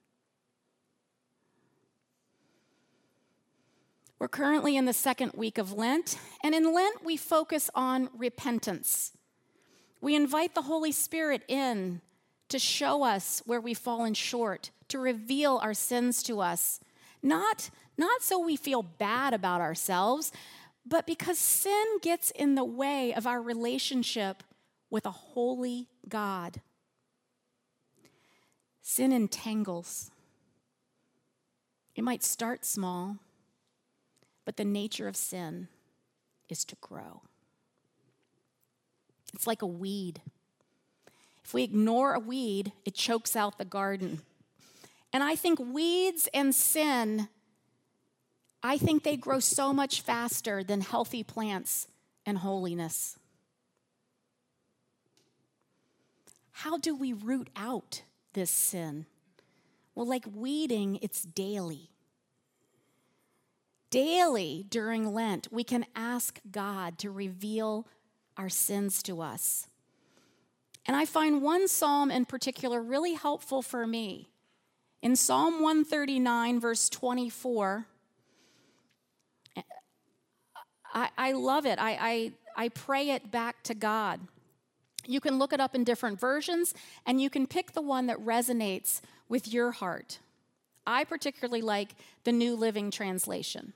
We're 4.18 4.26
currently 4.26 4.76
in 4.76 4.84
the 4.84 4.92
second 4.92 5.32
week 5.36 5.58
of 5.58 5.72
Lent, 5.72 6.18
and 6.42 6.52
in 6.52 6.74
Lent 6.74 7.04
we 7.04 7.16
focus 7.16 7.70
on 7.72 8.10
repentance. 8.16 9.12
We 10.00 10.16
invite 10.16 10.56
the 10.56 10.62
Holy 10.62 10.90
Spirit 10.90 11.42
in 11.46 12.00
to 12.48 12.58
show 12.58 13.04
us 13.04 13.42
where 13.46 13.60
we've 13.60 13.78
fallen 13.78 14.14
short, 14.14 14.72
to 14.88 14.98
reveal 14.98 15.60
our 15.62 15.74
sins 15.74 16.20
to 16.24 16.40
us. 16.40 16.80
Not, 17.22 17.70
not 17.96 18.22
so 18.22 18.40
we 18.40 18.56
feel 18.56 18.82
bad 18.82 19.34
about 19.34 19.60
ourselves, 19.60 20.32
but 20.88 21.06
because 21.06 21.38
sin 21.38 21.98
gets 22.02 22.30
in 22.30 22.54
the 22.54 22.64
way 22.64 23.12
of 23.12 23.26
our 23.26 23.42
relationship 23.42 24.42
with 24.90 25.04
a 25.04 25.10
holy 25.10 25.88
God. 26.08 26.62
Sin 28.80 29.12
entangles. 29.12 30.10
It 31.94 32.02
might 32.02 32.22
start 32.22 32.64
small, 32.64 33.18
but 34.44 34.56
the 34.56 34.64
nature 34.64 35.08
of 35.08 35.16
sin 35.16 35.68
is 36.48 36.64
to 36.64 36.76
grow. 36.80 37.22
It's 39.34 39.46
like 39.46 39.60
a 39.60 39.66
weed. 39.66 40.22
If 41.44 41.52
we 41.52 41.64
ignore 41.64 42.14
a 42.14 42.20
weed, 42.20 42.72
it 42.86 42.94
chokes 42.94 43.36
out 43.36 43.58
the 43.58 43.64
garden. 43.66 44.22
And 45.12 45.22
I 45.22 45.36
think 45.36 45.58
weeds 45.58 46.28
and 46.32 46.54
sin 46.54 47.28
I 48.62 48.76
think 48.78 49.02
they 49.02 49.16
grow 49.16 49.40
so 49.40 49.72
much 49.72 50.00
faster 50.00 50.64
than 50.64 50.80
healthy 50.80 51.22
plants 51.22 51.86
and 52.26 52.38
holiness. 52.38 53.16
How 56.50 56.76
do 56.76 56.96
we 56.96 57.12
root 57.12 57.50
out 57.54 58.02
this 58.32 58.50
sin? 58.50 59.06
Well, 59.94 60.06
like 60.06 60.24
weeding, 60.34 60.98
it's 61.02 61.22
daily. 61.22 61.90
Daily 63.90 64.66
during 64.68 65.14
Lent, 65.14 65.48
we 65.50 65.64
can 65.64 65.86
ask 65.94 66.40
God 66.50 66.98
to 66.98 67.10
reveal 67.10 67.86
our 68.36 68.48
sins 68.48 69.02
to 69.04 69.22
us. 69.22 69.66
And 70.84 70.96
I 70.96 71.04
find 71.04 71.42
one 71.42 71.68
psalm 71.68 72.10
in 72.10 72.24
particular 72.24 72.82
really 72.82 73.14
helpful 73.14 73.62
for 73.62 73.86
me. 73.86 74.30
In 75.00 75.16
Psalm 75.16 75.62
139, 75.62 76.60
verse 76.60 76.88
24, 76.88 77.86
I, 80.92 81.10
I 81.16 81.32
love 81.32 81.66
it. 81.66 81.78
I, 81.78 82.32
I, 82.56 82.64
I 82.64 82.68
pray 82.70 83.10
it 83.10 83.30
back 83.30 83.62
to 83.64 83.74
God. 83.74 84.20
You 85.06 85.20
can 85.20 85.38
look 85.38 85.52
it 85.52 85.60
up 85.60 85.74
in 85.74 85.84
different 85.84 86.20
versions 86.20 86.74
and 87.06 87.20
you 87.20 87.30
can 87.30 87.46
pick 87.46 87.72
the 87.72 87.80
one 87.80 88.06
that 88.06 88.18
resonates 88.18 89.00
with 89.28 89.52
your 89.52 89.72
heart. 89.72 90.18
I 90.86 91.04
particularly 91.04 91.62
like 91.62 91.94
the 92.24 92.32
New 92.32 92.56
Living 92.56 92.90
Translation. 92.90 93.74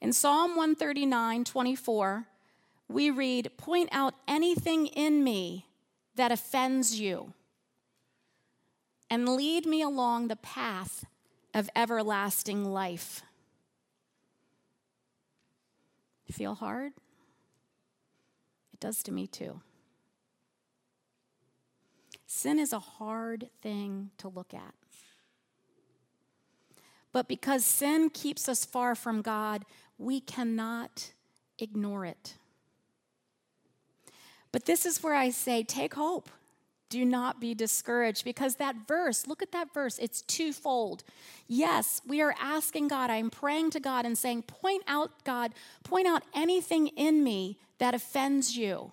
In 0.00 0.12
Psalm 0.12 0.50
139 0.56 1.44
24, 1.44 2.26
we 2.88 3.10
read, 3.10 3.50
Point 3.56 3.88
out 3.92 4.14
anything 4.26 4.86
in 4.88 5.24
me 5.24 5.66
that 6.16 6.32
offends 6.32 7.00
you, 7.00 7.32
and 9.08 9.28
lead 9.28 9.64
me 9.64 9.80
along 9.80 10.28
the 10.28 10.36
path 10.36 11.04
of 11.54 11.70
everlasting 11.76 12.64
life. 12.64 13.22
Feel 16.32 16.54
hard? 16.54 16.92
It 18.72 18.80
does 18.80 19.02
to 19.04 19.12
me 19.12 19.26
too. 19.26 19.60
Sin 22.26 22.58
is 22.58 22.72
a 22.72 22.78
hard 22.78 23.50
thing 23.60 24.10
to 24.16 24.28
look 24.28 24.54
at. 24.54 24.74
But 27.12 27.28
because 27.28 27.66
sin 27.66 28.08
keeps 28.08 28.48
us 28.48 28.64
far 28.64 28.94
from 28.94 29.20
God, 29.20 29.66
we 29.98 30.20
cannot 30.20 31.12
ignore 31.58 32.06
it. 32.06 32.38
But 34.50 34.64
this 34.64 34.86
is 34.86 35.02
where 35.02 35.14
I 35.14 35.28
say, 35.28 35.62
take 35.62 35.94
hope. 35.94 36.30
Do 36.92 37.06
not 37.06 37.40
be 37.40 37.54
discouraged 37.54 38.22
because 38.22 38.56
that 38.56 38.86
verse, 38.86 39.26
look 39.26 39.40
at 39.40 39.52
that 39.52 39.72
verse, 39.72 39.98
it's 39.98 40.20
twofold. 40.20 41.04
Yes, 41.48 42.02
we 42.06 42.20
are 42.20 42.34
asking 42.38 42.88
God, 42.88 43.08
I'm 43.08 43.30
praying 43.30 43.70
to 43.70 43.80
God 43.80 44.04
and 44.04 44.18
saying, 44.18 44.42
Point 44.42 44.82
out, 44.86 45.24
God, 45.24 45.54
point 45.84 46.06
out 46.06 46.22
anything 46.34 46.88
in 46.88 47.24
me 47.24 47.56
that 47.78 47.94
offends 47.94 48.58
you. 48.58 48.92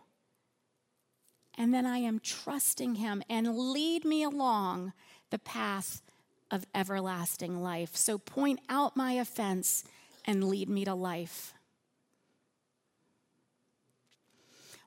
And 1.57 1.73
then 1.73 1.85
I 1.85 1.97
am 1.97 2.21
trusting 2.21 2.95
Him 2.95 3.21
and 3.29 3.57
lead 3.73 4.05
me 4.05 4.23
along 4.23 4.93
the 5.29 5.39
path 5.39 6.01
of 6.49 6.65
everlasting 6.73 7.61
life. 7.61 7.97
So 7.97 8.17
point 8.17 8.61
out 8.69 8.95
my 8.95 9.11
offense 9.11 9.83
and 10.23 10.45
lead 10.45 10.69
me 10.69 10.85
to 10.85 10.93
life. 10.93 11.53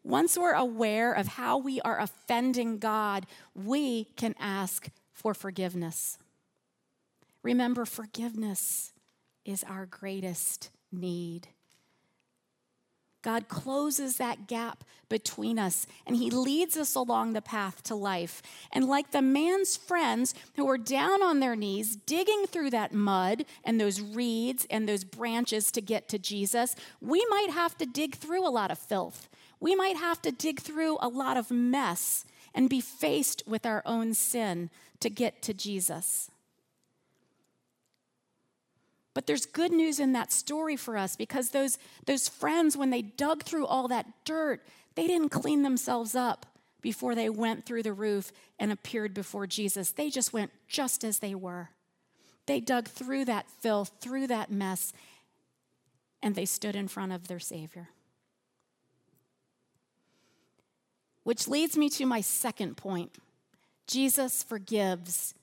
Once 0.04 0.37
we're 0.37 0.52
aware 0.52 1.12
of 1.12 1.28
how 1.28 1.56
we 1.56 1.80
are 1.82 2.00
offending 2.00 2.78
God, 2.78 3.26
we 3.54 4.04
can 4.16 4.35
ask 4.40 4.88
for 5.12 5.35
forgiveness. 5.35 6.18
Remember, 7.42 7.85
forgiveness 7.85 8.92
is 9.44 9.64
our 9.64 9.87
greatest 9.87 10.71
need. 10.90 11.49
God 13.23 13.47
closes 13.47 14.16
that 14.16 14.49
gap 14.49 14.82
between 15.09 15.56
us 15.56 15.87
and 16.06 16.16
he 16.16 16.28
leads 16.28 16.76
us 16.76 16.97
along 16.97 17.32
the 17.32 17.42
path 17.42 17.82
to 17.85 17.94
life. 17.94 18.42
And 18.73 18.88
like 18.88 19.12
the 19.12 19.23
man's 19.23 19.76
friends 19.76 20.35
who 20.56 20.66
were 20.66 20.78
down 20.78 21.23
on 21.23 21.38
their 21.38 21.54
knees, 21.54 21.94
digging 21.94 22.47
through 22.47 22.71
that 22.71 22.92
mud 22.92 23.44
and 23.62 23.80
those 23.80 24.00
reeds 24.00 24.66
and 24.71 24.88
those 24.88 25.04
branches 25.04 25.71
to 25.73 25.80
get 25.80 26.09
to 26.09 26.18
Jesus, 26.18 26.75
we 27.00 27.25
might 27.30 27.50
have 27.50 27.78
to 27.78 27.87
dig 27.87 28.16
through 28.16 28.47
a 28.47 28.50
lot 28.50 28.73
of 28.73 28.78
filth 28.78 29.28
we 29.62 29.76
might 29.76 29.97
have 29.97 30.21
to 30.21 30.33
dig 30.33 30.61
through 30.61 30.99
a 31.00 31.07
lot 31.07 31.37
of 31.37 31.49
mess 31.49 32.26
and 32.52 32.69
be 32.69 32.81
faced 32.81 33.45
with 33.47 33.64
our 33.64 33.81
own 33.87 34.12
sin 34.12 34.71
to 34.99 35.09
get 35.09 35.40
to 35.42 35.54
Jesus. 35.54 36.28
But 39.14 39.28
there's 39.28 39.47
good 39.47 39.71
news 39.71 40.00
in 40.00 40.12
that 40.14 40.33
story 40.33 40.75
for 40.75 40.97
us 40.97 41.14
because 41.14 41.50
those, 41.50 41.78
those 42.07 42.28
friends, 42.28 42.76
when 42.76 42.90
they 42.90 43.02
dug 43.02 43.45
through 43.45 43.66
all 43.66 43.87
that 43.87 44.07
dirt, 44.25 44.62
they 44.97 45.07
didn't 45.07 45.28
clean 45.28 45.62
themselves 45.62 46.16
up 46.16 46.45
before 46.81 47.14
they 47.14 47.28
went 47.28 47.64
through 47.64 47.85
the 47.85 47.92
roof 47.92 48.33
and 48.59 48.73
appeared 48.73 49.14
before 49.14 49.47
Jesus. 49.47 49.92
They 49.92 50.11
just 50.11 50.33
went 50.33 50.50
just 50.66 51.04
as 51.04 51.21
they 51.21 51.37
were. 51.37 51.71
They 52.47 52.58
dug 52.58 52.89
through 52.89 53.26
that 53.26 53.49
filth, 53.49 53.93
through 54.00 54.26
that 54.26 54.50
mess, 54.50 54.93
and 56.21 56.34
they 56.34 56.47
stood 56.47 56.75
in 56.75 56.89
front 56.89 57.13
of 57.13 57.28
their 57.28 57.39
Savior. 57.39 57.91
Which 61.25 61.47
leads 61.49 61.76
me 61.76 61.89
to 61.91 62.06
my 62.06 62.21
second 62.21 62.76
point 62.76 63.17
Jesus 63.87 64.43
forgives 64.43 65.35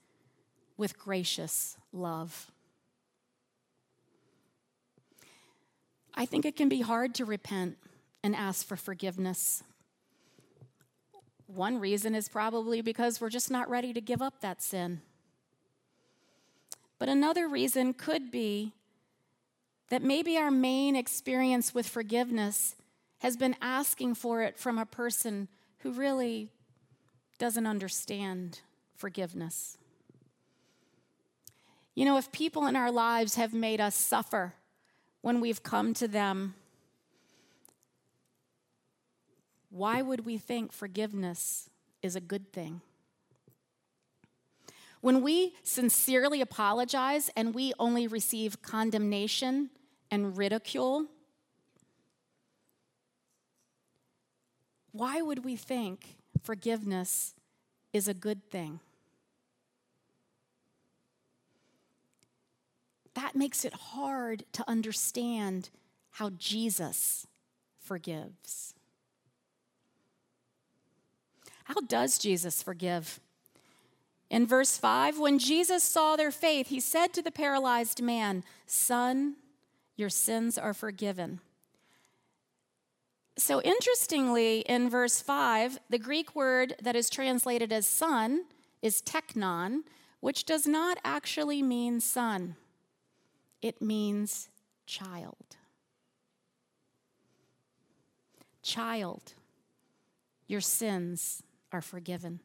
with 0.77 0.97
gracious 0.97 1.77
love. 1.91 2.51
I 6.13 6.25
think 6.25 6.45
it 6.45 6.55
can 6.55 6.69
be 6.69 6.81
hard 6.81 7.13
to 7.15 7.25
repent 7.25 7.77
and 8.23 8.35
ask 8.35 8.65
for 8.65 8.75
forgiveness. 8.75 9.63
One 11.47 11.79
reason 11.79 12.15
is 12.15 12.27
probably 12.29 12.81
because 12.81 13.19
we're 13.19 13.29
just 13.29 13.49
not 13.49 13.69
ready 13.69 13.93
to 13.93 14.01
give 14.01 14.21
up 14.21 14.41
that 14.41 14.61
sin. 14.61 15.01
But 16.97 17.09
another 17.09 17.47
reason 17.47 17.93
could 17.93 18.29
be 18.29 18.73
that 19.89 20.03
maybe 20.03 20.37
our 20.37 20.51
main 20.51 20.95
experience 20.95 21.73
with 21.73 21.87
forgiveness 21.87 22.75
has 23.19 23.35
been 23.35 23.55
asking 23.61 24.15
for 24.15 24.43
it 24.43 24.57
from 24.57 24.77
a 24.77 24.85
person 24.85 25.47
who 25.79 25.91
really 25.91 26.51
doesn't 27.37 27.65
understand 27.65 28.61
forgiveness. 28.95 29.77
You 31.95 32.05
know, 32.05 32.17
if 32.17 32.31
people 32.31 32.67
in 32.67 32.75
our 32.75 32.91
lives 32.91 33.35
have 33.35 33.53
made 33.53 33.81
us 33.81 33.95
suffer 33.95 34.53
when 35.21 35.41
we've 35.41 35.63
come 35.63 35.93
to 35.95 36.07
them, 36.07 36.55
why 39.69 40.01
would 40.01 40.25
we 40.25 40.37
think 40.37 40.71
forgiveness 40.71 41.69
is 42.01 42.15
a 42.15 42.21
good 42.21 42.51
thing? 42.51 42.81
When 45.01 45.21
we 45.21 45.53
sincerely 45.63 46.41
apologize 46.41 47.29
and 47.35 47.53
we 47.53 47.73
only 47.79 48.07
receive 48.07 48.61
condemnation 48.61 49.69
and 50.11 50.37
ridicule, 50.37 51.05
why 54.91 55.21
would 55.21 55.45
we 55.45 55.55
think 55.55 56.17
forgiveness 56.41 57.33
is 57.93 58.07
a 58.07 58.13
good 58.13 58.43
thing? 58.49 58.79
That 63.13 63.35
makes 63.35 63.65
it 63.65 63.73
hard 63.73 64.43
to 64.53 64.63
understand 64.67 65.69
how 66.11 66.31
Jesus 66.31 67.27
forgives. 67.79 68.73
How 71.65 71.81
does 71.81 72.17
Jesus 72.17 72.63
forgive? 72.63 73.19
In 74.29 74.45
verse 74.45 74.77
5, 74.77 75.19
when 75.19 75.39
Jesus 75.39 75.83
saw 75.83 76.15
their 76.15 76.31
faith, 76.31 76.67
he 76.67 76.79
said 76.79 77.13
to 77.13 77.21
the 77.21 77.31
paralyzed 77.31 78.01
man, 78.01 78.43
Son, 78.65 79.35
your 79.95 80.09
sins 80.09 80.57
are 80.57 80.73
forgiven. 80.73 81.41
So, 83.39 83.61
interestingly, 83.61 84.59
in 84.59 84.89
verse 84.89 85.21
5, 85.21 85.79
the 85.89 85.97
Greek 85.97 86.35
word 86.35 86.75
that 86.83 86.97
is 86.97 87.09
translated 87.09 87.71
as 87.71 87.87
son 87.87 88.43
is 88.81 89.01
teknon, 89.01 89.83
which 90.19 90.43
does 90.43 90.67
not 90.67 90.97
actually 91.05 91.63
mean 91.63 92.01
son, 92.01 92.57
it 93.61 93.81
means 93.81 94.49
child. 94.85 95.55
Child, 98.61 99.35
your 100.47 100.61
sins 100.61 101.41
are 101.71 101.81
forgiven. 101.81 102.41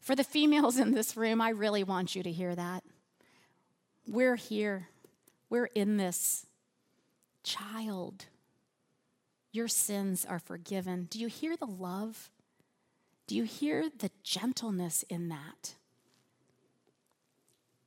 For 0.00 0.16
the 0.16 0.24
females 0.24 0.76
in 0.76 0.90
this 0.90 1.16
room, 1.16 1.40
I 1.40 1.50
really 1.50 1.84
want 1.84 2.16
you 2.16 2.24
to 2.24 2.32
hear 2.32 2.56
that. 2.56 2.82
We're 4.08 4.34
here, 4.34 4.88
we're 5.48 5.66
in 5.66 5.98
this 5.98 6.47
child, 7.48 8.26
your 9.52 9.68
sins 9.68 10.26
are 10.28 10.38
forgiven. 10.38 11.08
Do 11.10 11.18
you 11.18 11.28
hear 11.28 11.56
the 11.56 11.66
love? 11.66 12.30
Do 13.26 13.34
you 13.34 13.44
hear 13.44 13.90
the 13.98 14.10
gentleness 14.22 15.04
in 15.08 15.28
that? 15.28 15.74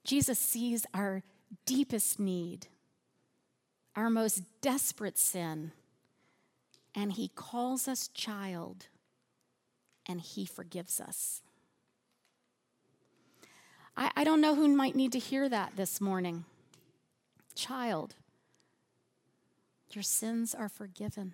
Jesus 0.03 0.39
sees 0.39 0.85
our 0.93 1.23
deepest 1.65 2.19
need, 2.19 2.67
our 3.95 4.09
most 4.09 4.43
desperate 4.61 5.17
sin, 5.17 5.71
and 6.95 7.13
he 7.13 7.29
calls 7.29 7.87
us 7.87 8.07
child 8.07 8.87
and 10.07 10.19
he 10.21 10.45
forgives 10.45 10.99
us. 10.99 11.41
I, 13.95 14.11
I, 14.15 14.23
don't 14.23 14.41
know 14.41 14.55
who 14.55 14.67
might 14.69 14.95
need 14.95 15.11
to 15.11 15.19
hear 15.19 15.47
that 15.47 15.75
this 15.75 16.01
morning. 16.01 16.45
Child, 17.55 18.15
your 19.95 20.03
sins 20.03 20.53
are 20.53 20.69
forgiven. 20.69 21.33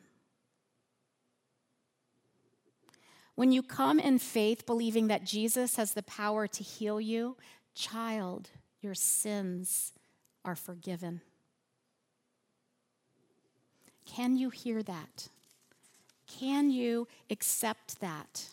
When 3.35 3.51
you 3.51 3.61
come 3.61 3.99
in 3.99 4.17
faith, 4.17 4.65
believing 4.65 5.07
that 5.07 5.23
Jesus 5.23 5.75
has 5.75 5.93
the 5.93 6.03
power 6.03 6.47
to 6.47 6.63
heal 6.63 6.99
you, 6.99 7.37
child, 7.75 8.49
your 8.81 8.95
sins 8.95 9.93
are 10.43 10.55
forgiven. 10.55 11.21
Can 14.05 14.37
you 14.37 14.49
hear 14.49 14.81
that? 14.81 15.27
Can 16.25 16.71
you 16.71 17.07
accept 17.29 17.99
that? 17.99 18.47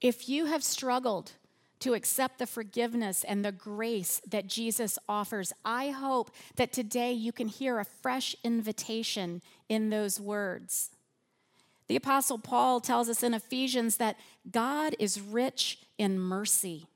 If 0.00 0.28
you 0.28 0.46
have 0.46 0.64
struggled 0.64 1.32
to 1.80 1.94
accept 1.94 2.38
the 2.38 2.46
forgiveness 2.46 3.24
and 3.24 3.44
the 3.44 3.52
grace 3.52 4.20
that 4.28 4.46
Jesus 4.46 4.98
offers, 5.08 5.52
I 5.64 5.90
hope 5.90 6.30
that 6.56 6.72
today 6.72 7.12
you 7.12 7.32
can 7.32 7.48
hear 7.48 7.78
a 7.78 7.84
fresh 7.84 8.34
invitation 8.42 9.42
in 9.68 9.90
those 9.90 10.20
words. 10.20 10.90
The 11.86 11.96
Apostle 11.96 12.38
Paul 12.38 12.80
tells 12.80 13.08
us 13.08 13.22
in 13.22 13.32
Ephesians 13.32 13.96
that 13.96 14.16
God 14.50 14.94
is 14.98 15.20
rich 15.20 15.78
in 15.96 16.18
mercy. 16.18 16.86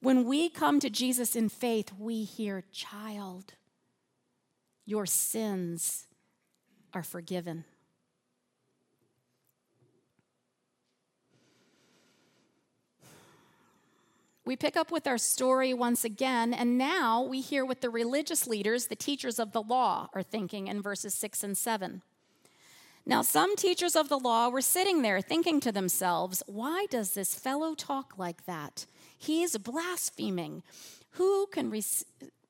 When 0.00 0.24
we 0.24 0.48
come 0.48 0.80
to 0.80 0.90
Jesus 0.90 1.36
in 1.36 1.48
faith, 1.48 1.92
we 1.98 2.24
hear, 2.24 2.64
Child, 2.72 3.54
your 4.84 5.06
sins 5.06 6.06
are 6.92 7.04
forgiven. 7.04 7.64
We 14.44 14.56
pick 14.56 14.76
up 14.76 14.90
with 14.90 15.06
our 15.06 15.18
story 15.18 15.72
once 15.72 16.04
again, 16.04 16.52
and 16.52 16.76
now 16.76 17.22
we 17.22 17.40
hear 17.40 17.64
what 17.64 17.80
the 17.80 17.90
religious 17.90 18.48
leaders, 18.48 18.88
the 18.88 18.96
teachers 18.96 19.38
of 19.38 19.52
the 19.52 19.62
law, 19.62 20.08
are 20.14 20.22
thinking 20.22 20.66
in 20.66 20.82
verses 20.82 21.14
6 21.14 21.44
and 21.44 21.56
7. 21.56 22.02
Now, 23.06 23.22
some 23.22 23.56
teachers 23.56 23.94
of 23.94 24.08
the 24.08 24.18
law 24.18 24.48
were 24.48 24.60
sitting 24.60 25.02
there 25.02 25.20
thinking 25.20 25.60
to 25.60 25.72
themselves, 25.72 26.42
Why 26.46 26.86
does 26.90 27.14
this 27.14 27.34
fellow 27.36 27.74
talk 27.74 28.14
like 28.16 28.46
that? 28.46 28.86
He's 29.16 29.56
blaspheming. 29.58 30.62
Who 31.12 31.46
can, 31.46 31.70
re- 31.70 31.82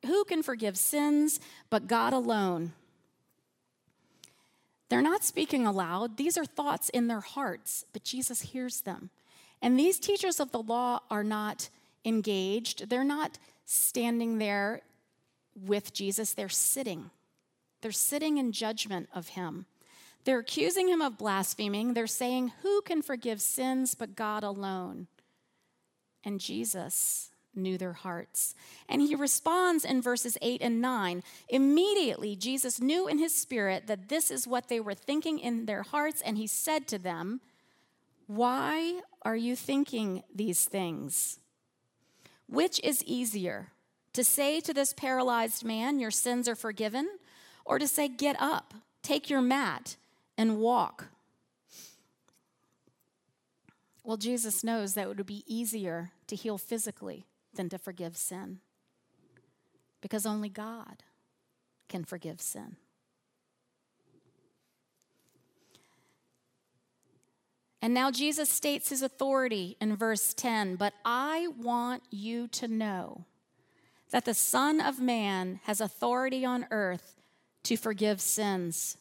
who 0.07 0.25
can 0.25 0.43
forgive 0.43 0.79
sins 0.79 1.41
but 1.69 1.89
God 1.89 2.13
alone? 2.15 2.73
They're 4.89 5.03
not 5.03 5.25
speaking 5.25 5.67
aloud, 5.67 6.17
these 6.17 6.37
are 6.37 6.45
thoughts 6.45 6.91
in 6.91 7.07
their 7.07 7.21
hearts, 7.21 7.85
but 7.93 8.05
Jesus 8.05 8.43
hears 8.43 8.83
them. 8.83 9.11
And 9.63 9.79
these 9.79 9.99
teachers 9.99 10.39
of 10.39 10.53
the 10.53 10.63
law 10.63 11.01
are 11.11 11.25
not 11.25 11.71
engaged. 12.05 12.88
They're 12.88 13.05
not 13.05 13.38
standing 13.65 14.38
there 14.38 14.83
with 15.55 15.93
Jesus, 15.93 16.35
they're 16.35 16.49
sitting. 16.49 17.11
They're 17.83 17.93
sitting 17.93 18.38
in 18.38 18.53
judgment 18.53 19.09
of 19.15 19.29
him. 19.29 19.67
They're 20.25 20.38
accusing 20.38 20.88
him 20.88 21.03
of 21.03 21.19
blaspheming. 21.19 21.95
They're 21.95 22.07
saying, 22.07 22.53
Who 22.62 22.81
can 22.83 23.03
forgive 23.03 23.41
sins 23.41 23.95
but 23.95 24.15
God 24.15 24.45
alone? 24.45 25.09
And 26.25 26.41
Jesus 26.41 27.31
knew 27.55 27.77
their 27.77 27.93
hearts. 27.93 28.55
And 28.88 29.03
he 29.03 29.15
responds 29.15 29.85
in 29.85 30.01
verses 30.01 30.38
8 30.41 30.62
and 30.62 30.81
9. 30.81 31.23
Immediately, 31.49 32.37
Jesus 32.37 32.81
knew 32.81 33.09
in 33.09 33.19
his 33.19 33.35
spirit 33.35 33.87
that 33.88 34.09
this 34.09 34.31
is 34.31 34.47
what 34.47 34.69
they 34.69 34.81
were 34.81 34.95
thinking 34.95 35.38
in 35.38 35.67
their 35.67 35.83
hearts, 35.83 36.23
and 36.23 36.38
he 36.38 36.47
said 36.47 36.87
to 36.88 36.99
them, 36.99 37.41
Why 38.27 39.01
are 39.23 39.37
you 39.37 39.57
thinking 39.57 40.23
these 40.35 40.65
things? 40.65 41.41
Which 42.53 42.79
is 42.85 43.03
easier, 43.05 43.69
to 44.12 44.23
say 44.23 44.61
to 44.61 44.75
this 44.75 44.93
paralyzed 44.93 45.65
man, 45.65 45.99
Your 45.99 46.11
sins 46.11 46.47
are 46.47 46.55
forgiven, 46.55 47.09
or 47.65 47.79
to 47.79 47.88
say, 47.88 48.09
Get 48.09 48.37
up, 48.38 48.75
take 49.03 49.31
your 49.31 49.41
mat, 49.41 49.97
and 50.37 50.59
walk? 50.59 51.07
Well, 54.05 54.19
Jesus 54.19 54.62
knows 54.62 54.93
that 54.93 55.05
it 55.05 55.09
would 55.09 55.25
be 55.25 55.45
easier 55.47 56.11
to 56.27 56.37
heal 56.37 56.59
physically 56.59 57.25
than 57.55 57.71
to 57.71 57.79
forgive 57.79 58.19
sin 58.19 58.59
because 60.03 60.27
only 60.27 60.51
God 60.51 61.05
can 61.88 62.05
forgive 62.05 62.43
sin. 62.43 62.77
And 67.83 67.92
now 67.92 68.12
Jesus 68.12 68.49
states 68.49 68.90
his 68.90 69.03
authority 69.03 69.77
in 69.81 69.97
verse 69.97 70.33
10 70.33 70.77
But 70.77 70.95
I 71.05 71.49
want 71.59 72.05
you 72.11 72.47
to 72.49 72.68
know 72.68 73.27
that 74.12 74.25
the 74.25 74.35
Son 74.35 74.81
of 74.81 75.01
Man 75.01 75.59
has 75.64 75.81
authority 75.81 76.45
on 76.45 76.66
earth 76.71 77.16
to 77.64 77.77
forgive 77.77 78.21
sins. 78.21 78.97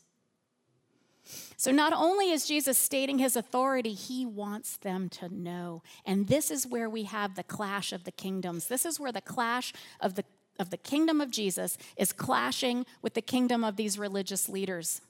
So, 1.56 1.72
not 1.72 1.94
only 1.94 2.32
is 2.32 2.48
Jesus 2.48 2.78
stating 2.78 3.20
his 3.20 3.36
authority, 3.36 3.94
he 3.94 4.26
wants 4.26 4.78
them 4.78 5.10
to 5.10 5.30
know. 5.30 5.84
And 6.04 6.28
this 6.28 6.50
is 6.50 6.66
where 6.66 6.90
we 6.90 7.04
have 7.04 7.36
the 7.36 7.44
clash 7.44 7.94
of 7.94 8.04
the 8.04 8.12
kingdoms. 8.12 8.68
This 8.68 8.86
is 8.86 9.00
where 9.00 9.12
the 9.12 9.22
clash 9.22 9.72
of 10.00 10.16
the, 10.16 10.26
of 10.60 10.72
the 10.72 10.78
kingdom 10.78 11.22
of 11.22 11.30
Jesus 11.30 11.78
is 11.96 12.12
clashing 12.12 12.88
with 13.04 13.14
the 13.14 13.22
kingdom 13.22 13.64
of 13.64 13.76
these 13.76 14.00
religious 14.00 14.50
leaders. 14.50 15.02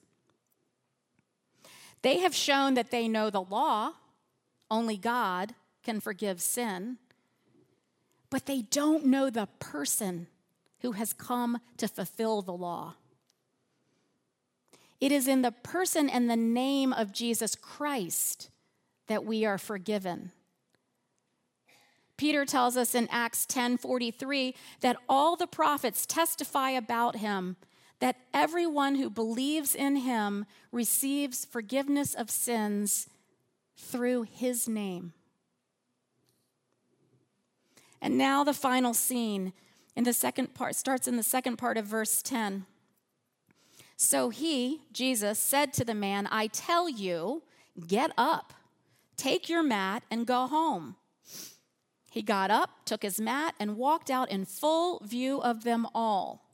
They 2.01 2.19
have 2.19 2.35
shown 2.35 2.73
that 2.73 2.91
they 2.91 3.07
know 3.07 3.29
the 3.29 3.41
law, 3.41 3.93
only 4.69 4.97
God 4.97 5.53
can 5.83 5.99
forgive 5.99 6.41
sin, 6.41 6.97
but 8.29 8.45
they 8.45 8.61
don't 8.63 9.05
know 9.05 9.29
the 9.29 9.47
person 9.59 10.27
who 10.79 10.93
has 10.93 11.13
come 11.13 11.59
to 11.77 11.87
fulfill 11.87 12.41
the 12.41 12.53
law. 12.53 12.95
It 14.99 15.11
is 15.11 15.27
in 15.27 15.41
the 15.41 15.51
person 15.51 16.09
and 16.09 16.29
the 16.29 16.35
name 16.35 16.93
of 16.93 17.11
Jesus 17.11 17.55
Christ 17.55 18.49
that 19.07 19.25
we 19.25 19.45
are 19.45 19.57
forgiven. 19.57 20.31
Peter 22.17 22.45
tells 22.45 22.77
us 22.77 22.93
in 22.93 23.07
Acts 23.09 23.47
10:43 23.47 24.55
that 24.81 24.95
all 25.09 25.35
the 25.35 25.47
prophets 25.47 26.05
testify 26.05 26.69
about 26.69 27.15
him 27.15 27.57
that 28.01 28.17
everyone 28.33 28.95
who 28.95 29.09
believes 29.09 29.73
in 29.73 29.97
him 29.97 30.45
receives 30.71 31.45
forgiveness 31.45 32.13
of 32.13 32.29
sins 32.29 33.07
through 33.77 34.23
his 34.23 34.67
name. 34.67 35.13
And 38.01 38.17
now 38.17 38.43
the 38.43 38.53
final 38.53 38.95
scene 38.95 39.53
in 39.95 40.03
the 40.03 40.13
second 40.13 40.55
part 40.55 40.75
starts 40.75 41.07
in 41.07 41.15
the 41.15 41.23
second 41.23 41.57
part 41.57 41.77
of 41.77 41.85
verse 41.85 42.21
10. 42.23 42.65
So 43.95 44.29
he, 44.29 44.81
Jesus, 44.91 45.37
said 45.37 45.71
to 45.73 45.85
the 45.85 45.93
man, 45.93 46.27
I 46.31 46.47
tell 46.47 46.89
you, 46.89 47.43
get 47.87 48.11
up, 48.17 48.53
take 49.15 49.47
your 49.47 49.61
mat, 49.61 50.01
and 50.09 50.25
go 50.25 50.47
home. 50.47 50.95
He 52.09 52.23
got 52.23 52.49
up, 52.49 52.71
took 52.83 53.03
his 53.03 53.21
mat, 53.21 53.53
and 53.59 53.77
walked 53.77 54.09
out 54.09 54.31
in 54.31 54.45
full 54.45 54.99
view 55.05 55.39
of 55.39 55.63
them 55.63 55.87
all. 55.93 56.50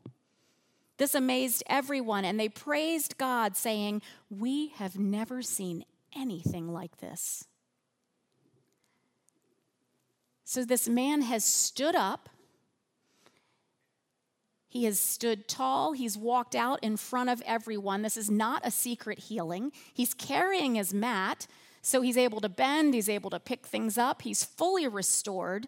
This 0.98 1.14
amazed 1.14 1.64
everyone, 1.68 2.26
and 2.26 2.40
they 2.40 2.50
praised 2.50 3.18
God, 3.18 3.56
saying, 3.56 4.02
We 4.30 4.70
have 4.78 4.98
never 4.98 5.42
seen 5.42 5.86
anything 6.16 6.74
like 6.74 6.98
this. 6.98 7.46
So 10.44 10.64
this 10.64 10.88
man 10.88 11.22
has 11.24 11.44
stood 11.44 11.96
up 11.96 12.30
he 14.70 14.84
has 14.84 15.00
stood 15.00 15.48
tall. 15.48 15.94
He's 15.94 16.18
walked 16.18 16.56
out 16.56 16.84
in 16.84 16.98
front 16.98 17.30
of 17.30 17.42
everyone. 17.46 18.02
This 18.02 18.18
is 18.18 18.30
not 18.30 18.62
a 18.66 18.72
secret 18.72 19.18
healing. 19.18 19.72
He's 19.94 20.14
carrying 20.14 20.76
his 20.76 20.94
mat, 20.94 21.48
so 21.82 22.02
he's 22.02 22.16
able 22.16 22.42
to 22.42 22.50
bend, 22.50 22.94
he's 22.94 23.10
able 23.10 23.30
to 23.30 23.40
pick 23.40 23.66
things 23.66 23.98
up. 23.98 24.22
He's 24.22 24.44
fully 24.44 24.88
restored. 24.88 25.68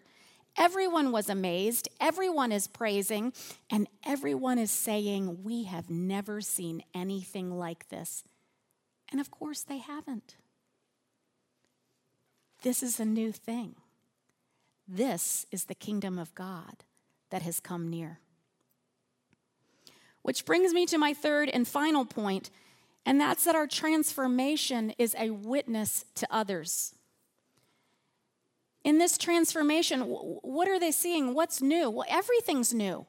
Everyone 0.56 1.12
was 1.12 1.30
amazed. 1.30 1.88
Everyone 2.00 2.52
is 2.52 2.66
praising, 2.66 3.32
and 3.70 3.88
everyone 4.04 4.58
is 4.58 4.70
saying, 4.70 5.42
We 5.42 5.64
have 5.64 5.88
never 5.88 6.40
seen 6.40 6.82
anything 6.94 7.58
like 7.58 7.88
this. 7.88 8.24
And 9.10 9.20
of 9.20 9.30
course, 9.30 9.62
they 9.62 9.78
haven't. 9.78 10.36
This 12.62 12.82
is 12.82 13.00
a 13.00 13.04
new 13.04 13.32
thing. 13.32 13.76
This 14.86 15.46
is 15.50 15.64
the 15.64 15.74
kingdom 15.74 16.18
of 16.18 16.34
God 16.34 16.84
that 17.30 17.42
has 17.42 17.60
come 17.60 17.88
near. 17.88 18.18
Which 20.22 20.44
brings 20.44 20.74
me 20.74 20.84
to 20.86 20.98
my 20.98 21.14
third 21.14 21.48
and 21.48 21.66
final 21.66 22.04
point, 22.04 22.50
and 23.06 23.20
that's 23.20 23.44
that 23.44 23.54
our 23.54 23.66
transformation 23.66 24.92
is 24.98 25.16
a 25.18 25.30
witness 25.30 26.04
to 26.16 26.26
others. 26.30 26.94
In 28.82 28.98
this 28.98 29.18
transformation, 29.18 30.00
what 30.00 30.68
are 30.68 30.80
they 30.80 30.90
seeing? 30.90 31.34
What's 31.34 31.60
new? 31.60 31.90
Well, 31.90 32.06
everything's 32.08 32.72
new. 32.72 33.06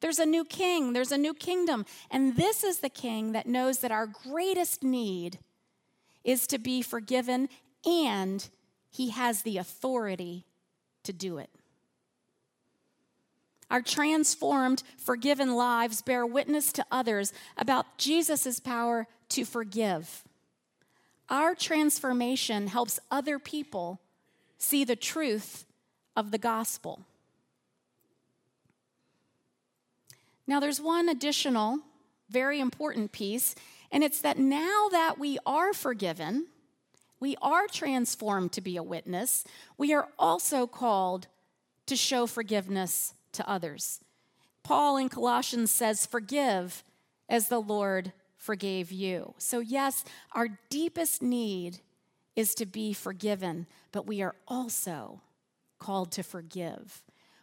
There's 0.00 0.18
a 0.18 0.26
new 0.26 0.44
king, 0.44 0.92
there's 0.92 1.12
a 1.12 1.18
new 1.18 1.34
kingdom. 1.34 1.86
And 2.10 2.36
this 2.36 2.62
is 2.62 2.80
the 2.80 2.88
king 2.88 3.32
that 3.32 3.46
knows 3.46 3.78
that 3.78 3.90
our 3.90 4.06
greatest 4.06 4.82
need 4.82 5.38
is 6.22 6.46
to 6.48 6.58
be 6.58 6.82
forgiven, 6.82 7.48
and 7.84 8.48
he 8.90 9.10
has 9.10 9.42
the 9.42 9.58
authority 9.58 10.44
to 11.04 11.12
do 11.12 11.38
it. 11.38 11.50
Our 13.70 13.82
transformed, 13.82 14.82
forgiven 14.96 15.54
lives 15.54 16.02
bear 16.02 16.24
witness 16.24 16.72
to 16.72 16.86
others 16.90 17.32
about 17.56 17.98
Jesus' 17.98 18.60
power 18.60 19.08
to 19.30 19.44
forgive. 19.44 20.24
Our 21.28 21.54
transformation 21.54 22.68
helps 22.68 23.00
other 23.10 23.38
people 23.38 24.00
see 24.58 24.84
the 24.84 24.96
truth 24.96 25.64
of 26.14 26.30
the 26.30 26.38
gospel. 26.38 27.02
Now, 30.46 30.60
there's 30.60 30.80
one 30.80 31.08
additional 31.08 31.80
very 32.28 32.60
important 32.60 33.12
piece, 33.12 33.54
and 33.90 34.02
it's 34.02 34.20
that 34.20 34.38
now 34.38 34.88
that 34.90 35.18
we 35.18 35.38
are 35.46 35.72
forgiven, 35.72 36.46
we 37.20 37.36
are 37.40 37.66
transformed 37.66 38.52
to 38.52 38.60
be 38.60 38.76
a 38.76 38.82
witness, 38.82 39.44
we 39.78 39.92
are 39.92 40.08
also 40.18 40.66
called 40.66 41.28
to 41.86 41.96
show 41.96 42.26
forgiveness 42.26 43.14
to 43.32 43.48
others. 43.48 44.00
Paul 44.62 44.96
in 44.96 45.08
Colossians 45.08 45.70
says, 45.70 46.04
Forgive 46.04 46.82
as 47.28 47.48
the 47.48 47.60
Lord 47.60 48.12
forgave 48.36 48.90
you. 48.90 49.34
So, 49.38 49.60
yes, 49.60 50.04
our 50.32 50.48
deepest 50.68 51.22
need 51.22 51.78
is 52.36 52.54
to 52.54 52.66
be 52.66 52.92
forgiven, 52.92 53.66
but 53.90 54.06
we 54.06 54.22
are 54.22 54.36
also 54.46 55.22
called 55.78 56.12
to 56.12 56.22
forgive. 56.22 57.02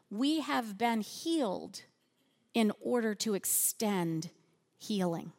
We 0.10 0.42
have 0.42 0.78
been 0.78 1.02
healed 1.02 1.82
in 2.54 2.72
order 2.80 3.16
to 3.16 3.34
extend 3.34 4.30
healing. 4.78 5.34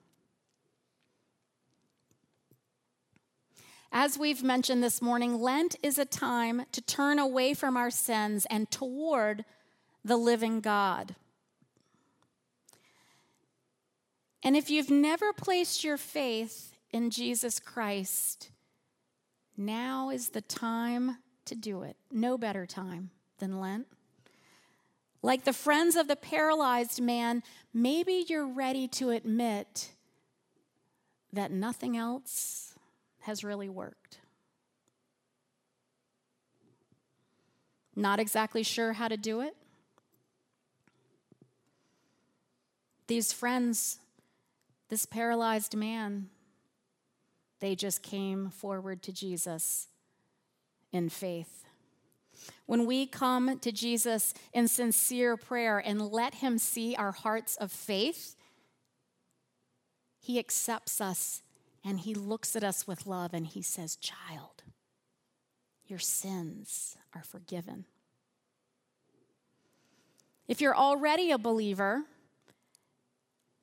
As 3.92 4.18
we've 4.18 4.42
mentioned 4.42 4.82
this 4.82 5.00
morning, 5.00 5.40
Lent 5.40 5.76
is 5.80 5.98
a 5.98 6.04
time 6.04 6.64
to 6.72 6.82
turn 6.82 7.20
away 7.20 7.54
from 7.54 7.76
our 7.76 7.90
sins 7.90 8.44
and 8.50 8.68
toward 8.68 9.44
the 10.04 10.16
living 10.16 10.60
God. 10.60 11.14
And 14.42 14.56
if 14.56 14.68
you've 14.68 14.90
never 14.90 15.32
placed 15.32 15.84
your 15.84 15.96
faith 15.96 16.72
in 16.90 17.10
Jesus 17.10 17.60
Christ, 17.60 18.50
now 19.56 20.10
is 20.10 20.30
the 20.30 20.40
time 20.40 21.18
to 21.46 21.54
do 21.54 21.82
it. 21.82 21.96
No 22.10 22.38
better 22.38 22.66
time 22.66 23.10
than 23.38 23.60
Lent. 23.60 23.86
Like 25.22 25.44
the 25.44 25.52
friends 25.52 25.96
of 25.96 26.06
the 26.08 26.16
paralyzed 26.16 27.00
man, 27.00 27.42
maybe 27.72 28.24
you're 28.28 28.46
ready 28.46 28.86
to 28.88 29.10
admit 29.10 29.90
that 31.32 31.50
nothing 31.50 31.96
else 31.96 32.74
has 33.20 33.42
really 33.42 33.68
worked. 33.68 34.20
Not 37.96 38.20
exactly 38.20 38.62
sure 38.62 38.92
how 38.92 39.08
to 39.08 39.16
do 39.16 39.40
it. 39.40 39.56
These 43.06 43.32
friends, 43.32 43.98
this 44.88 45.06
paralyzed 45.06 45.76
man, 45.76 46.28
they 47.64 47.74
just 47.74 48.02
came 48.02 48.50
forward 48.50 49.02
to 49.02 49.12
Jesus 49.12 49.88
in 50.92 51.08
faith. 51.08 51.64
When 52.66 52.84
we 52.84 53.06
come 53.06 53.58
to 53.60 53.72
Jesus 53.72 54.34
in 54.52 54.68
sincere 54.68 55.36
prayer 55.36 55.78
and 55.78 56.10
let 56.10 56.34
Him 56.34 56.58
see 56.58 56.94
our 56.94 57.12
hearts 57.12 57.56
of 57.56 57.72
faith, 57.72 58.36
He 60.20 60.38
accepts 60.38 61.00
us 61.00 61.42
and 61.84 62.00
he 62.00 62.14
looks 62.14 62.56
at 62.56 62.64
us 62.64 62.86
with 62.86 63.06
love 63.06 63.34
and 63.34 63.46
he 63.46 63.60
says, 63.60 63.96
Child, 63.96 64.64
your 65.86 65.98
sins 65.98 66.96
are 67.14 67.22
forgiven. 67.22 67.84
If 70.48 70.60
you're 70.60 70.76
already 70.76 71.30
a 71.30 71.38
believer, 71.38 72.04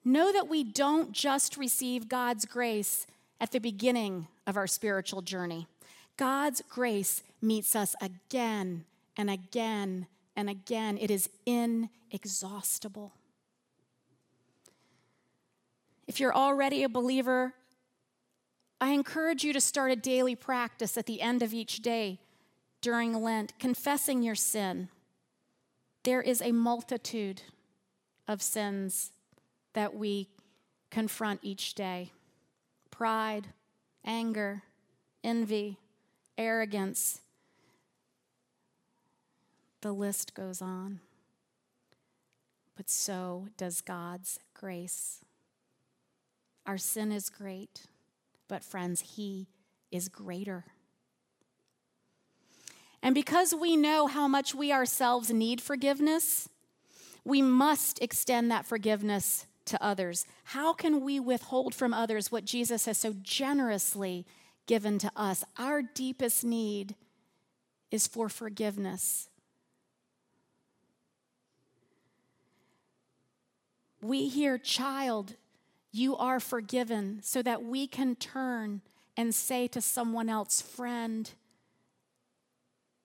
know 0.05 0.31
that 0.31 0.47
we 0.47 0.63
don't 0.63 1.11
just 1.11 1.57
receive 1.57 2.07
God's 2.07 2.45
grace 2.45 3.07
at 3.41 3.51
the 3.51 3.59
beginning 3.59 4.27
of 4.45 4.55
our 4.55 4.67
spiritual 4.67 5.23
journey. 5.23 5.67
God's 6.15 6.61
grace 6.69 7.23
meets 7.41 7.75
us 7.75 7.95
again 7.99 8.85
and 9.17 9.31
again 9.31 10.05
and 10.35 10.47
again. 10.47 10.97
It 10.99 11.09
is 11.09 11.27
inexhaustible. 11.47 13.13
If 16.07 16.19
you're 16.19 16.35
already 16.35 16.83
a 16.83 16.89
believer, 16.89 17.53
I 18.79 18.91
encourage 18.91 19.43
you 19.43 19.53
to 19.53 19.61
start 19.61 19.91
a 19.91 19.95
daily 19.95 20.35
practice 20.35 20.95
at 20.95 21.07
the 21.07 21.21
end 21.21 21.41
of 21.41 21.51
each 21.51 21.81
day 21.81 22.19
during 22.79 23.13
Lent, 23.21 23.57
confessing 23.57 24.21
your 24.21 24.35
sin. 24.35 24.89
There 26.03 26.21
is 26.21 26.41
a 26.41 26.51
multitude 26.51 27.41
of 28.27 28.41
sins 28.41 29.11
that 29.73 29.95
we 29.95 30.29
confront 30.91 31.39
each 31.41 31.73
day 31.73 32.11
pride, 33.01 33.47
anger, 34.05 34.61
envy, 35.23 35.79
arrogance. 36.37 37.21
The 39.81 39.91
list 39.91 40.35
goes 40.35 40.61
on. 40.61 40.99
But 42.77 42.91
so 42.91 43.47
does 43.57 43.81
God's 43.81 44.37
grace. 44.53 45.21
Our 46.67 46.77
sin 46.77 47.11
is 47.11 47.31
great. 47.31 47.87
But, 48.47 48.63
friends, 48.63 49.15
He 49.15 49.47
is 49.89 50.07
greater. 50.07 50.65
And 53.01 53.15
because 53.15 53.51
we 53.51 53.75
know 53.75 54.05
how 54.05 54.27
much 54.27 54.53
we 54.53 54.71
ourselves 54.71 55.31
need 55.31 55.59
forgiveness, 55.59 56.49
we 57.25 57.41
must 57.41 57.99
extend 57.99 58.51
that 58.51 58.67
forgiveness 58.67 59.47
to 59.65 59.83
others. 59.83 60.25
How 60.45 60.73
can 60.73 61.01
we 61.01 61.19
withhold 61.19 61.73
from 61.73 61.93
others 61.93 62.31
what 62.31 62.45
Jesus 62.45 62.85
has 62.85 62.97
so 62.97 63.13
generously 63.21 64.25
given 64.65 64.97
to 64.99 65.11
us? 65.15 65.43
Our 65.57 65.81
deepest 65.81 66.43
need 66.43 66.95
is 67.89 68.07
for 68.07 68.29
forgiveness. 68.29 69.29
We 74.01 74.27
hear 74.27 74.57
child 74.57 75.35
you 75.91 76.15
are 76.15 76.39
forgiven, 76.39 77.19
so 77.21 77.41
that 77.41 77.63
we 77.63 77.85
can 77.85 78.15
turn 78.15 78.81
and 79.17 79.35
say 79.35 79.67
to 79.67 79.81
someone 79.81 80.29
else, 80.29 80.61
friend, 80.61 81.29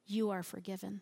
you 0.07 0.31
are 0.31 0.45
forgiven. 0.45 1.01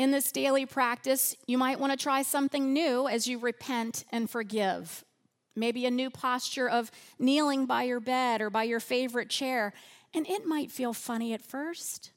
In 0.00 0.12
this 0.12 0.32
daily 0.32 0.64
practice, 0.64 1.36
you 1.46 1.58
might 1.58 1.78
want 1.78 1.92
to 1.92 2.02
try 2.02 2.22
something 2.22 2.72
new 2.72 3.06
as 3.06 3.26
you 3.26 3.38
repent 3.38 4.06
and 4.10 4.30
forgive. 4.30 5.04
Maybe 5.54 5.84
a 5.84 5.90
new 5.90 6.08
posture 6.08 6.70
of 6.70 6.90
kneeling 7.18 7.66
by 7.66 7.82
your 7.82 8.00
bed 8.00 8.40
or 8.40 8.48
by 8.48 8.62
your 8.62 8.80
favorite 8.80 9.28
chair. 9.28 9.74
And 10.14 10.26
it 10.26 10.46
might 10.46 10.70
feel 10.70 10.94
funny 10.94 11.34
at 11.34 11.42
first, 11.42 12.12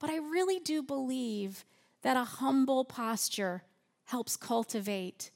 but 0.00 0.10
I 0.10 0.16
really 0.16 0.58
do 0.58 0.82
believe 0.82 1.64
that 2.02 2.16
a 2.16 2.24
humble 2.24 2.84
posture 2.84 3.62
helps 4.06 4.36
cultivate 4.36 5.30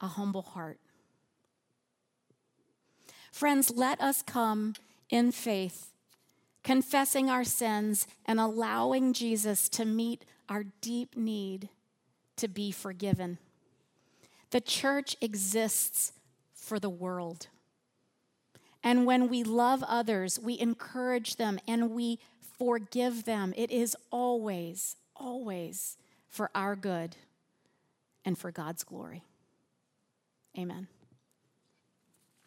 a 0.00 0.06
humble 0.06 0.40
heart. 0.40 0.80
Friends, 3.30 3.70
let 3.70 4.00
us 4.00 4.22
come 4.22 4.72
in 5.10 5.32
faith, 5.32 5.92
confessing 6.64 7.28
our 7.28 7.44
sins 7.44 8.06
and 8.24 8.40
allowing 8.40 9.12
Jesus 9.12 9.68
to 9.68 9.84
meet 9.84 10.24
our 10.48 10.64
deep 10.80 11.16
need 11.16 11.68
to 12.36 12.48
be 12.48 12.70
forgiven. 12.70 13.38
The 14.50 14.60
church 14.60 15.16
exists 15.20 16.12
for 16.54 16.78
the 16.78 16.90
world. 16.90 17.48
And 18.82 19.04
when 19.04 19.28
we 19.28 19.42
love 19.42 19.82
others, 19.86 20.38
we 20.38 20.58
encourage 20.58 21.36
them 21.36 21.58
and 21.66 21.90
we 21.90 22.18
forgive 22.58 23.24
them. 23.24 23.52
It 23.56 23.70
is 23.70 23.96
always, 24.10 24.96
always 25.16 25.96
for 26.28 26.50
our 26.54 26.76
good 26.76 27.16
and 28.24 28.38
for 28.38 28.50
God's 28.50 28.84
glory. 28.84 29.24
Amen. 30.56 30.88